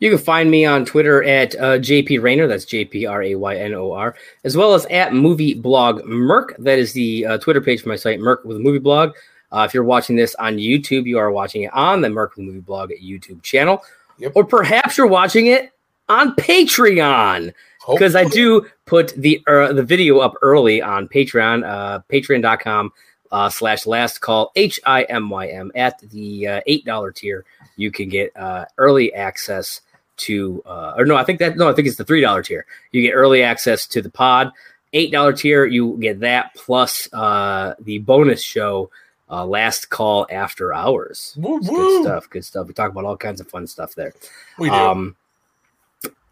[0.00, 2.46] You can find me on Twitter at uh, JP Raynor.
[2.46, 6.04] That's J P R A Y N O R, as well as at Movie Blog
[6.04, 6.56] Merc.
[6.58, 9.14] That is the uh, Twitter page for my site, Merc with Movie Blog.
[9.50, 12.46] Uh, if you're watching this on YouTube, you are watching it on the Merc with
[12.46, 13.82] Movie Blog YouTube channel,
[14.18, 14.32] Yep.
[14.34, 15.72] or perhaps you're watching it
[16.08, 17.52] on Patreon
[17.88, 22.92] because I do put the uh, the video up early on Patreon, uh, patreon.com
[23.30, 27.44] uh, slash last call H I M Y M at the uh, eight dollar tier.
[27.76, 29.80] You can get uh, early access
[30.18, 32.66] to, uh, or no, I think that no, I think it's the three dollar tier.
[32.92, 34.52] You get early access to the pod.
[34.92, 38.90] Eight dollar tier, you get that plus uh, the bonus show.
[39.30, 41.34] Uh, last call after hours.
[41.36, 41.60] Woo, woo.
[41.60, 42.30] Good stuff.
[42.30, 42.66] Good stuff.
[42.66, 44.14] We talk about all kinds of fun stuff there.
[44.58, 44.74] We do.
[44.74, 45.16] Um,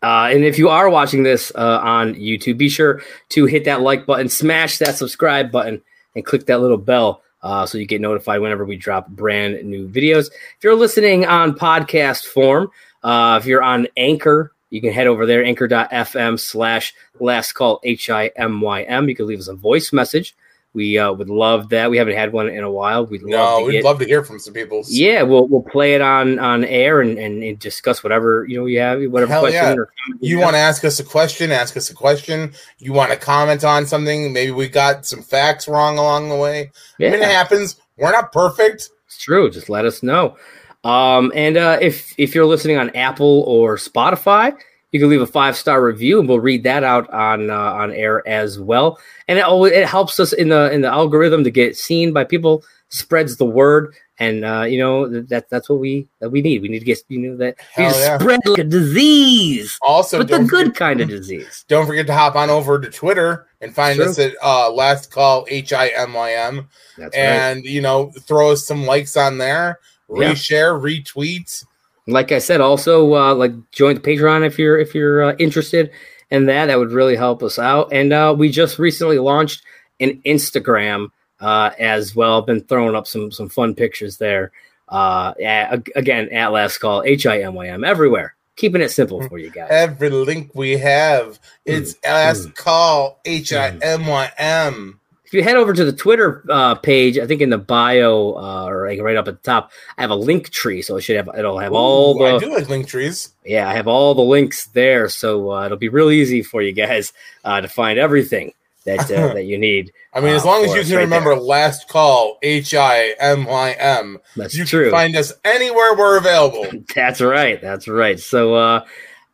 [0.03, 3.81] uh, and if you are watching this uh, on YouTube, be sure to hit that
[3.81, 5.83] like button, smash that subscribe button,
[6.15, 9.89] and click that little bell uh, so you get notified whenever we drop brand new
[9.89, 10.29] videos.
[10.29, 12.71] If you're listening on podcast form,
[13.03, 18.11] uh, if you're on Anchor, you can head over there, anchor.fm slash last call H
[18.11, 19.09] I M Y M.
[19.09, 20.35] You can leave us a voice message.
[20.77, 21.91] We uh, would love that.
[21.91, 23.07] We haven't had one in a while.
[23.07, 24.85] We'd love no, to we'd get love to hear from some people.
[24.89, 28.67] yeah, we'll we'll play it on on air and, and, and discuss whatever you know
[28.67, 29.73] you have, whatever Hell question yeah.
[29.73, 30.45] or comment You have.
[30.45, 31.51] want to ask us a question?
[31.51, 32.53] Ask us a question.
[32.79, 34.33] You want to comment on something?
[34.35, 36.71] Maybe we got some facts wrong along the way.
[37.01, 37.81] I mean, it happens.
[37.97, 38.91] We're not perfect.
[39.07, 39.51] it's true.
[39.51, 40.37] Just let us know.
[40.85, 44.55] Um, and uh, if if you're listening on Apple or Spotify,
[44.97, 47.93] you can leave a five star review, and we'll read that out on uh, on
[47.93, 48.99] air as well.
[49.29, 52.25] And it always it helps us in the in the algorithm to get seen by
[52.25, 56.63] people, spreads the word, and uh, you know that that's what we that we need.
[56.63, 58.19] We need to get you know that we Hell yeah.
[58.19, 61.65] spread like a disease, Also, but the good forget, kind of disease.
[61.69, 64.09] don't forget to hop on over to Twitter and find True.
[64.09, 67.23] us at uh, Last Call H I M Y M, That's right.
[67.23, 70.33] and you know, throw us some likes on there, Yeah.
[70.33, 71.65] reshare, retweet.
[72.07, 75.91] Like I said, also uh, like join the Patreon if you're if you're uh, interested
[76.31, 76.67] in that.
[76.67, 77.93] That would really help us out.
[77.93, 79.63] And uh, we just recently launched
[80.01, 81.09] an Instagram
[81.41, 82.43] uh, as well.
[82.43, 84.53] Been throwing up some some fun pictures there.
[84.89, 88.35] Uh, at, again, at last call, H I M Y M everywhere.
[88.55, 89.69] Keeping it simple for you guys.
[89.69, 92.05] Every link we have, it's Mm.
[92.05, 95.01] Last Call H I M Y M.
[95.37, 98.65] If you head over to the Twitter uh, page, I think in the bio uh,
[98.67, 101.17] or like right up at the top, I have a link tree, so it should
[101.17, 103.35] have it'll have all Ooh, I do like link trees.
[103.45, 106.73] yeah, I have all the links there, so uh, it'll be real easy for you
[106.73, 107.13] guys
[107.45, 108.55] uh, to find everything
[108.87, 109.93] that uh, that you need.
[110.15, 111.41] I mean, as uh, long as you can right remember there.
[111.41, 114.17] last call, H I M Y M.
[114.39, 114.85] That's You true.
[114.85, 116.67] can find us anywhere we're available.
[116.95, 117.61] That's right.
[117.61, 118.19] That's right.
[118.19, 118.87] So uh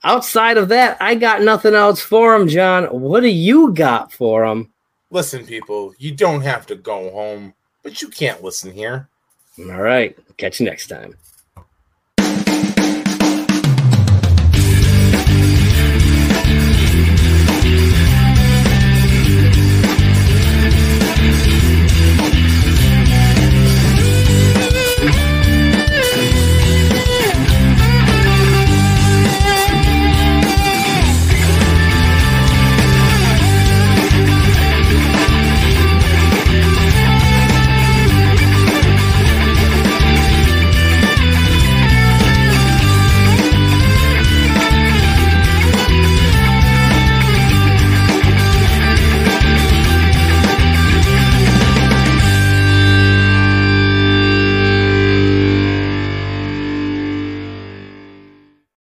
[0.03, 2.86] outside of that, I got nothing else for him, John.
[2.86, 4.72] What do you got for him?
[5.12, 7.52] Listen, people, you don't have to go home,
[7.82, 9.10] but you can't listen here.
[9.58, 10.16] All right.
[10.38, 11.14] Catch you next time.